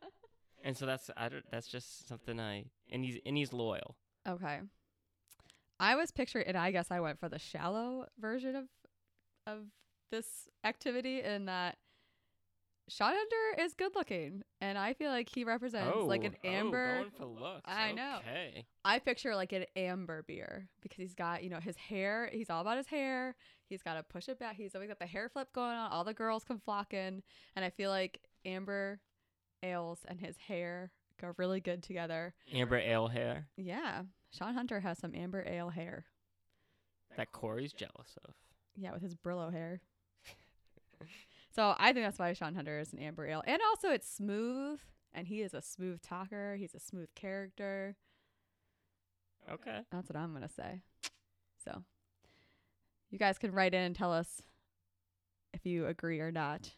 And 0.63 0.77
so 0.77 0.85
that's 0.85 1.09
I 1.17 1.29
don't, 1.29 1.45
that's 1.51 1.67
just 1.67 2.07
something 2.07 2.39
I 2.39 2.65
and 2.91 3.03
he's 3.03 3.19
and 3.25 3.35
he's 3.37 3.51
loyal. 3.53 3.97
Okay. 4.27 4.59
I 5.79 5.95
was 5.95 6.11
picturing, 6.11 6.47
and 6.47 6.57
I 6.57 6.71
guess 6.71 6.91
I 6.91 6.99
went 6.99 7.19
for 7.19 7.29
the 7.29 7.39
shallow 7.39 8.05
version 8.19 8.55
of 8.55 8.65
of 9.47 9.65
this 10.11 10.47
activity 10.63 11.21
in 11.21 11.45
that 11.45 11.77
Shawn 12.91 13.13
Hunter 13.15 13.63
is 13.63 13.73
good 13.73 13.95
looking, 13.95 14.43
and 14.59 14.77
I 14.77 14.93
feel 14.93 15.11
like 15.11 15.29
he 15.33 15.45
represents 15.45 15.95
oh, 15.95 16.05
like 16.05 16.25
an 16.25 16.35
oh, 16.43 16.47
amber. 16.49 16.95
going 16.95 17.11
for 17.11 17.25
looks. 17.25 17.61
I 17.63 17.93
know. 17.93 18.17
Okay. 18.19 18.65
I 18.83 18.99
picture 18.99 19.33
like 19.33 19.53
an 19.53 19.65
amber 19.77 20.23
beer 20.27 20.67
because 20.81 20.97
he's 20.97 21.15
got, 21.15 21.41
you 21.41 21.49
know, 21.49 21.59
his 21.59 21.77
hair. 21.77 22.29
He's 22.33 22.49
all 22.49 22.59
about 22.59 22.77
his 22.77 22.87
hair. 22.87 23.35
He's 23.69 23.81
got 23.81 23.93
to 23.93 24.03
push 24.03 24.27
it 24.27 24.39
back. 24.39 24.57
He's 24.57 24.75
always 24.75 24.89
got 24.89 24.99
the 24.99 25.05
hair 25.05 25.29
flip 25.29 25.53
going 25.53 25.71
on. 25.71 25.91
All 25.91 26.03
the 26.03 26.13
girls 26.13 26.43
come 26.43 26.59
flocking. 26.59 27.23
And 27.55 27.63
I 27.63 27.69
feel 27.69 27.89
like 27.89 28.19
amber 28.45 28.99
ales 29.63 29.99
and 30.07 30.19
his 30.19 30.35
hair 30.35 30.91
go 31.21 31.33
really 31.37 31.59
good 31.61 31.83
together. 31.83 32.33
Amber 32.53 32.77
ale 32.77 33.07
hair 33.07 33.47
Yeah. 33.57 34.03
Shawn 34.31 34.53
Hunter 34.55 34.79
has 34.79 34.97
some 34.97 35.13
amber 35.13 35.43
ale 35.47 35.69
hair. 35.69 36.05
that 37.17 37.31
Cory's 37.31 37.73
jealous 37.73 38.17
of. 38.25 38.33
Yeah, 38.75 38.93
with 38.93 39.01
his 39.01 39.15
Brillo 39.15 39.51
hair. 39.51 39.81
so 41.53 41.75
I 41.77 41.91
think 41.91 42.05
that's 42.05 42.17
why 42.19 42.31
Shawn 42.33 42.55
Hunter 42.55 42.79
is 42.79 42.93
an 42.93 42.99
amber 42.99 43.27
ale. 43.27 43.43
And 43.45 43.61
also 43.69 43.89
it's 43.89 44.09
smooth. 44.09 44.79
And 45.13 45.27
he 45.27 45.41
is 45.41 45.53
a 45.53 45.61
smooth 45.61 46.01
talker. 46.01 46.55
He's 46.57 46.73
a 46.73 46.79
smooth 46.79 47.09
character. 47.15 47.97
Okay. 49.51 49.79
That's 49.91 50.09
what 50.09 50.15
I'm 50.15 50.33
gonna 50.33 50.47
say. 50.47 50.81
So, 51.65 51.83
you 53.09 53.19
guys 53.19 53.37
can 53.37 53.51
write 53.51 53.73
in 53.73 53.81
and 53.81 53.95
tell 53.95 54.13
us 54.13 54.41
if 55.53 55.65
you 55.65 55.85
agree 55.85 56.19
or 56.21 56.31
not. 56.31 56.71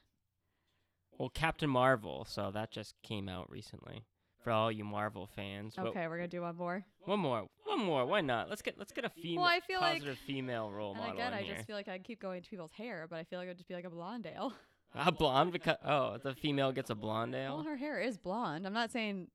Well, 1.17 1.29
Captain 1.29 1.69
Marvel, 1.69 2.25
so 2.27 2.49
that 2.51 2.71
just 2.71 2.95
came 3.03 3.29
out 3.29 3.51
recently 3.51 4.03
for 4.43 4.51
all 4.51 4.71
you 4.71 4.84
Marvel 4.84 5.27
fans. 5.36 5.73
But 5.75 5.88
Okay, 5.88 6.08
we're 6.08 6.17
gonna 6.17 6.27
do 6.27 6.41
one 6.41 6.56
more. 6.56 6.86
one 7.06 7.19
more, 7.19 7.47
one 7.65 7.79
more. 7.79 8.06
Why 8.06 8.21
not? 8.21 8.49
Let's 8.49 8.62
get 8.62 8.77
let's 8.77 8.91
get 8.91 9.06
a 9.06 9.10
female, 9.10 9.43
I 9.43 9.60
feel 9.62 9.79
like- 9.79 9.93
positive 9.95 10.17
female 10.25 10.71
role 10.71 10.91
And 10.91 10.99
model 10.99 11.13
again, 11.15 11.34
in 11.34 11.39
I 11.39 11.41
here. 11.43 11.56
just 11.56 11.67
feel 11.67 11.75
like 11.75 11.88
I 11.88 11.97
keep 11.99 12.19
going 12.21 12.41
to 12.43 12.49
people's 12.49 12.71
hair, 12.73 13.08
but 13.10 13.17
I 13.19 13.23
feel 13.23 13.39
like 13.39 13.47
it 13.47 13.51
would 13.51 13.58
just 13.58 13.67
be 13.69 13.75
like 13.75 13.86
a 13.86 13.89
blonde 13.89 14.25
ale. 14.27 14.53
A 14.95 15.12
blonde 15.12 15.51
because 15.51 15.77
oh, 15.84 16.19
the 16.23 16.36
female 16.36 16.71
gets 16.71 16.91
a 16.91 16.95
blonde 16.95 17.34
ale. 17.34 17.56
Well, 17.56 17.65
her 17.65 17.77
hair 17.77 17.99
is 17.99 18.19
blonde. 18.19 18.67
I'm 18.67 18.73
not 18.73 18.91
saying 18.91 19.27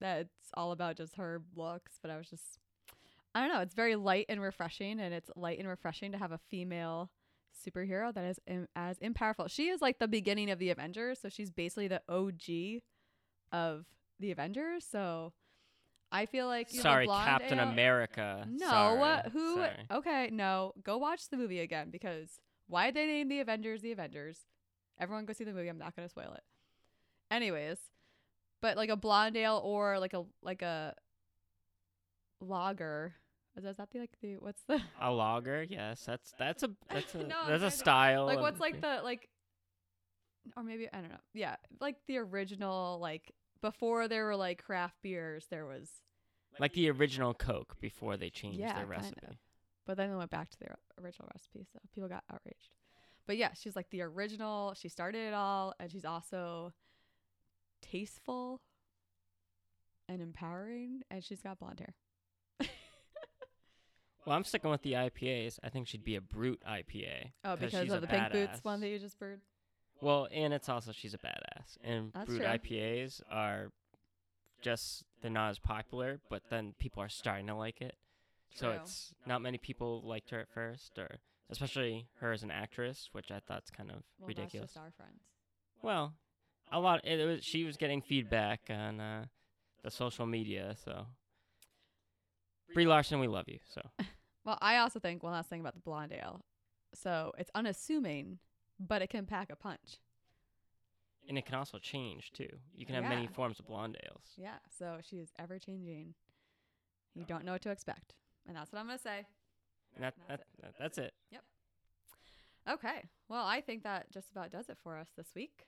that 0.00 0.22
it's 0.22 0.50
all 0.54 0.72
about 0.72 0.96
just 0.96 1.14
her 1.14 1.40
looks, 1.54 2.00
but 2.02 2.10
I 2.10 2.16
was 2.16 2.28
just, 2.28 2.58
I 3.32 3.40
don't 3.40 3.54
know. 3.54 3.60
It's 3.60 3.76
very 3.76 3.94
light 3.94 4.26
and 4.28 4.40
refreshing, 4.40 4.98
and 4.98 5.14
it's 5.14 5.30
light 5.36 5.60
and 5.60 5.68
refreshing 5.68 6.10
to 6.10 6.18
have 6.18 6.32
a 6.32 6.40
female 6.50 7.12
superhero 7.64 8.12
that 8.12 8.24
is 8.24 8.40
Im- 8.48 8.66
as 8.74 8.98
impowerful. 8.98 9.46
She 9.46 9.68
is 9.68 9.80
like 9.80 10.00
the 10.00 10.08
beginning 10.08 10.50
of 10.50 10.58
the 10.58 10.70
Avengers, 10.70 11.20
so 11.20 11.28
she's 11.28 11.52
basically 11.52 11.86
the 11.86 12.02
OG 12.08 12.82
of 13.52 13.84
the 14.20 14.30
Avengers. 14.30 14.84
So 14.90 15.32
I 16.12 16.26
feel 16.26 16.46
like 16.46 16.72
know, 16.74 16.80
Sorry, 16.82 17.06
Captain 17.06 17.58
ale- 17.58 17.68
America. 17.68 18.46
No, 18.48 18.68
Sorry. 18.68 19.00
uh, 19.02 19.22
who? 19.30 19.54
Sorry. 19.56 19.70
Okay, 19.90 20.30
no. 20.32 20.72
Go 20.82 20.98
watch 20.98 21.28
the 21.28 21.36
movie 21.36 21.60
again 21.60 21.90
because 21.90 22.40
why 22.68 22.90
they 22.90 23.06
name 23.06 23.28
the 23.28 23.40
Avengers 23.40 23.82
the 23.82 23.92
Avengers? 23.92 24.38
Everyone 24.98 25.24
go 25.26 25.32
see 25.32 25.44
the 25.44 25.52
movie. 25.52 25.68
I'm 25.68 25.78
not 25.78 25.96
gonna 25.96 26.08
spoil 26.08 26.32
it. 26.34 26.42
Anyways, 27.30 27.78
but 28.62 28.76
like 28.76 28.90
a 28.90 28.96
blonde 28.96 29.36
ale 29.36 29.60
or 29.64 29.98
like 29.98 30.14
a 30.14 30.24
like 30.42 30.62
a 30.62 30.94
lager. 32.40 33.14
Is 33.56 33.62
that 33.76 33.90
the 33.92 34.00
like 34.00 34.10
the 34.20 34.34
what's 34.38 34.62
the 34.64 34.80
A 35.00 35.12
lager, 35.12 35.62
yes. 35.62 36.04
That's 36.06 36.32
that's 36.38 36.62
a 36.64 36.70
that's 36.90 37.14
a 37.14 37.18
No, 37.24 37.46
that's 37.48 37.62
a 37.62 37.70
style. 37.70 38.26
like 38.26 38.40
what's 38.40 38.60
like 38.60 38.80
the 38.80 39.00
like 39.04 39.28
or 40.56 40.62
maybe 40.62 40.88
I 40.92 41.00
don't 41.00 41.10
know. 41.10 41.16
Yeah, 41.32 41.56
like 41.80 41.96
the 42.06 42.18
original 42.18 42.98
like 43.00 43.32
before 43.64 44.08
there 44.08 44.26
were 44.26 44.36
like 44.36 44.62
craft 44.62 44.96
beers. 45.02 45.46
There 45.48 45.64
was 45.64 45.88
like 46.60 46.74
the 46.74 46.90
original 46.90 47.32
Coke 47.32 47.76
before 47.80 48.18
they 48.18 48.28
changed 48.28 48.58
Yeah, 48.60 48.74
their 48.74 48.74
kind 48.74 48.84
of. 48.84 48.90
recipe. 48.90 49.38
But 49.86 49.96
then 49.96 50.10
they 50.10 50.16
went 50.16 50.30
back 50.30 50.50
to 50.50 50.56
their 50.60 50.76
original 51.02 51.30
recipe, 51.34 51.66
so 51.72 51.78
people 51.94 52.10
got 52.10 52.24
outraged. 52.30 52.74
But 53.26 53.38
yeah, 53.38 53.52
she's 53.54 53.74
like 53.74 53.88
the 53.88 54.02
original. 54.02 54.74
She 54.74 54.90
started 54.90 55.28
it 55.28 55.32
all, 55.32 55.72
and 55.80 55.90
she's 55.90 56.04
also 56.04 56.74
tasteful 57.80 58.60
and 60.10 60.20
empowering, 60.20 61.00
and 61.10 61.24
she's 61.24 61.40
got 61.40 61.58
blonde 61.58 61.80
hair. 61.80 61.94
Well, 64.26 64.34
I'm 64.34 64.44
sticking 64.44 64.70
with 64.70 64.80
the 64.80 64.92
IPAs. 64.94 65.58
I 65.62 65.68
think 65.68 65.86
she'd 65.86 66.02
be 66.02 66.16
a 66.16 66.20
brut 66.22 66.56
IPA. 66.66 67.32
Oh, 67.44 67.56
because 67.56 67.90
of 67.90 68.00
the 68.00 68.06
pink 68.06 68.32
boots 68.32 68.64
one 68.64 68.80
that 68.80 68.88
you 68.88 68.98
just 68.98 69.18
brewed. 69.18 69.40
Well, 70.00 70.28
and 70.32 70.52
it's 70.52 70.68
also 70.68 70.92
she's 70.92 71.14
a 71.14 71.18
badass. 71.18 71.78
And 71.82 72.12
That's 72.12 72.26
brut 72.26 72.40
true. 72.60 72.76
IPAs 72.78 73.22
are 73.30 73.70
just 74.60 75.04
they're 75.22 75.30
not 75.30 75.50
as 75.50 75.58
popular, 75.58 76.20
but 76.28 76.42
then 76.50 76.74
people 76.78 77.02
are 77.02 77.08
starting 77.08 77.46
to 77.46 77.54
like 77.54 77.80
it. 77.80 77.94
So 78.54 78.68
True. 78.70 78.80
it's 78.82 79.12
not 79.26 79.42
many 79.42 79.58
people 79.58 80.02
liked 80.04 80.30
her 80.30 80.38
at 80.40 80.48
first, 80.48 80.96
or 80.98 81.18
especially 81.50 82.06
her 82.20 82.32
as 82.32 82.42
an 82.42 82.50
actress, 82.52 83.08
which 83.12 83.30
I 83.30 83.40
thought's 83.40 83.70
kind 83.70 83.90
of 83.90 83.96
Well, 84.18 84.28
ridiculous. 84.28 84.72
that's 84.72 84.74
just 84.74 84.84
our 84.84 84.92
friends. 84.92 85.22
Well, 85.82 86.14
a 86.70 86.78
lot. 86.78 87.04
It 87.04 87.24
was 87.26 87.44
she 87.44 87.64
was 87.64 87.76
getting 87.76 88.00
feedback 88.00 88.60
on 88.70 89.00
uh, 89.00 89.24
the 89.82 89.90
social 89.90 90.26
media, 90.26 90.76
so. 90.84 91.06
Brie 92.72 92.86
Larson, 92.86 93.20
we 93.20 93.26
love 93.28 93.44
you. 93.48 93.58
So 93.72 93.82
Well, 94.44 94.58
I 94.60 94.78
also 94.78 94.98
think 94.98 95.22
one 95.22 95.32
last 95.32 95.48
thing 95.48 95.60
about 95.60 95.74
the 95.74 95.80
blonde 95.80 96.12
ale. 96.12 96.40
So 96.94 97.32
it's 97.38 97.50
unassuming, 97.54 98.38
but 98.78 99.02
it 99.02 99.10
can 99.10 99.26
pack 99.26 99.50
a 99.50 99.56
punch. 99.56 99.98
and 101.28 101.38
it 101.38 101.46
can 101.46 101.54
also 101.54 101.78
change 101.78 102.32
too. 102.32 102.48
You 102.74 102.84
can 102.86 102.94
have 102.96 103.04
many 103.04 103.26
forms 103.26 103.58
of 103.58 103.66
blonde 103.66 103.96
ales. 104.04 104.32
Yeah. 104.36 104.58
So 104.78 104.98
she 105.02 105.16
is 105.16 105.32
ever 105.38 105.58
changing. 105.58 106.14
You 107.14 107.24
don't 107.24 107.44
know 107.44 107.52
what 107.52 107.62
to 107.62 107.70
expect, 107.70 108.14
and 108.46 108.56
that's 108.56 108.72
what 108.72 108.80
I'm 108.80 108.86
gonna 108.86 108.98
say. 108.98 109.26
And 109.94 110.04
that, 110.04 110.14
That's 110.28 110.42
that, 110.42 110.62
that 110.62 110.74
that's 110.78 110.98
it. 110.98 111.14
Yep. 111.30 111.44
Okay. 112.68 113.08
Well, 113.28 113.44
I 113.46 113.60
think 113.60 113.84
that 113.84 114.10
just 114.10 114.30
about 114.32 114.50
does 114.50 114.68
it 114.68 114.78
for 114.82 114.96
us 114.98 115.08
this 115.16 115.28
week. 115.34 115.66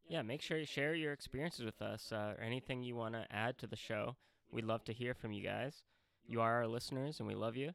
Yeah, 0.08 0.22
make 0.22 0.41
sure 0.41 0.58
you 0.58 0.65
share 0.65 0.96
your 0.96 1.12
experiences 1.12 1.65
with 1.65 1.82
us 1.82 2.12
uh, 2.12 2.36
or 2.38 2.43
anything 2.43 2.82
you 2.82 2.96
want 2.96 3.15
to 3.15 3.26
add 3.30 3.58
to 3.60 3.67
the 3.67 3.76
show. 3.76 4.15
We'd 4.52 4.65
love 4.65 4.86
to 4.86 4.93
hear 4.93 5.13
from 5.13 5.34
you 5.34 5.43
guys. 5.43 5.84
You 6.26 6.39
are 6.41 6.54
our 6.56 6.67
listeners, 6.67 7.19
and 7.19 7.28
we 7.28 7.36
love 7.36 7.58
you. 7.58 7.72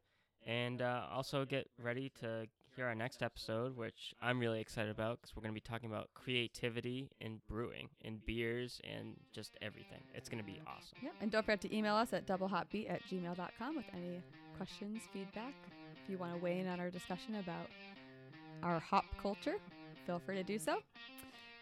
And 0.47 0.81
uh, 0.81 1.03
also 1.13 1.45
get 1.45 1.69
ready 1.83 2.11
to 2.21 2.47
hear 2.75 2.87
our 2.87 2.95
next 2.95 3.23
episode, 3.23 3.77
which 3.77 4.15
I'm 4.23 4.39
really 4.39 4.61
excited 4.61 4.91
about 4.91 5.21
because 5.21 5.37
we're 5.37 5.43
going 5.43 5.53
to 5.53 5.61
be 5.61 5.61
talking 5.61 5.91
about 5.91 6.09
creativity 6.15 7.11
in 7.21 7.41
brewing, 7.49 7.89
in 8.01 8.21
beers, 8.25 8.81
and 8.91 9.15
just 9.33 9.57
everything. 9.61 10.01
It's 10.15 10.29
going 10.29 10.43
to 10.43 10.51
be 10.51 10.61
awesome. 10.67 10.99
Yep. 11.03 11.13
And 11.21 11.31
don't 11.31 11.45
forget 11.45 11.61
to 11.63 11.77
email 11.77 11.97
us 11.97 12.13
at 12.15 12.27
doublehopbeat 12.27 12.91
at 12.91 13.03
gmail.com 13.11 13.77
with 13.77 13.87
any 13.93 14.23
questions, 14.57 15.03
feedback. 15.13 15.55
If 16.09 16.13
you 16.13 16.19
want 16.19 16.33
to 16.33 16.43
weigh 16.43 16.59
in 16.59 16.67
on 16.67 16.81
our 16.81 16.89
discussion 16.89 17.35
about 17.35 17.69
our 18.63 18.81
hop 18.81 19.05
culture, 19.21 19.57
feel 20.07 20.19
free 20.19 20.37
to 20.37 20.43
do 20.43 20.59
so. 20.59 20.79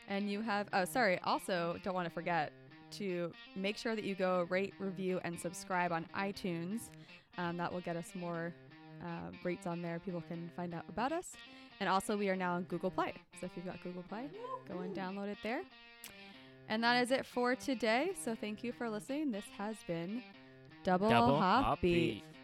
And 0.06 0.30
you 0.30 0.40
have, 0.40 0.68
oh, 0.72 0.84
sorry, 0.84 1.18
also 1.24 1.80
don't 1.82 1.94
want 1.94 2.06
to 2.06 2.14
forget 2.14 2.52
to 2.92 3.32
make 3.56 3.76
sure 3.76 3.96
that 3.96 4.04
you 4.04 4.14
go 4.14 4.46
rate, 4.48 4.72
review, 4.78 5.18
and 5.24 5.36
subscribe 5.36 5.90
on 5.90 6.06
iTunes. 6.16 6.90
Um, 7.38 7.56
that 7.56 7.72
will 7.72 7.80
get 7.80 7.96
us 7.96 8.12
more 8.14 8.54
uh, 9.02 9.32
rates 9.42 9.66
on 9.66 9.82
there. 9.82 9.98
People 9.98 10.22
can 10.28 10.48
find 10.54 10.74
out 10.74 10.84
about 10.88 11.10
us. 11.10 11.32
And 11.80 11.88
also, 11.88 12.16
we 12.16 12.28
are 12.28 12.36
now 12.36 12.54
on 12.54 12.62
Google 12.64 12.92
Play. 12.92 13.14
So 13.40 13.46
if 13.46 13.50
you've 13.56 13.66
got 13.66 13.82
Google 13.82 14.04
Play, 14.04 14.30
go 14.68 14.78
and 14.78 14.94
download 14.94 15.26
it 15.26 15.38
there. 15.42 15.62
And 16.68 16.84
that 16.84 17.02
is 17.02 17.10
it 17.10 17.26
for 17.26 17.56
today. 17.56 18.12
So 18.24 18.36
thank 18.40 18.62
you 18.62 18.70
for 18.70 18.88
listening. 18.88 19.32
This 19.32 19.44
has 19.58 19.74
been 19.88 20.22
Double, 20.84 21.10
Double 21.10 21.36
Hop, 21.36 21.64
Hop 21.64 21.80
Beat. 21.80 22.22
Beat. 22.22 22.35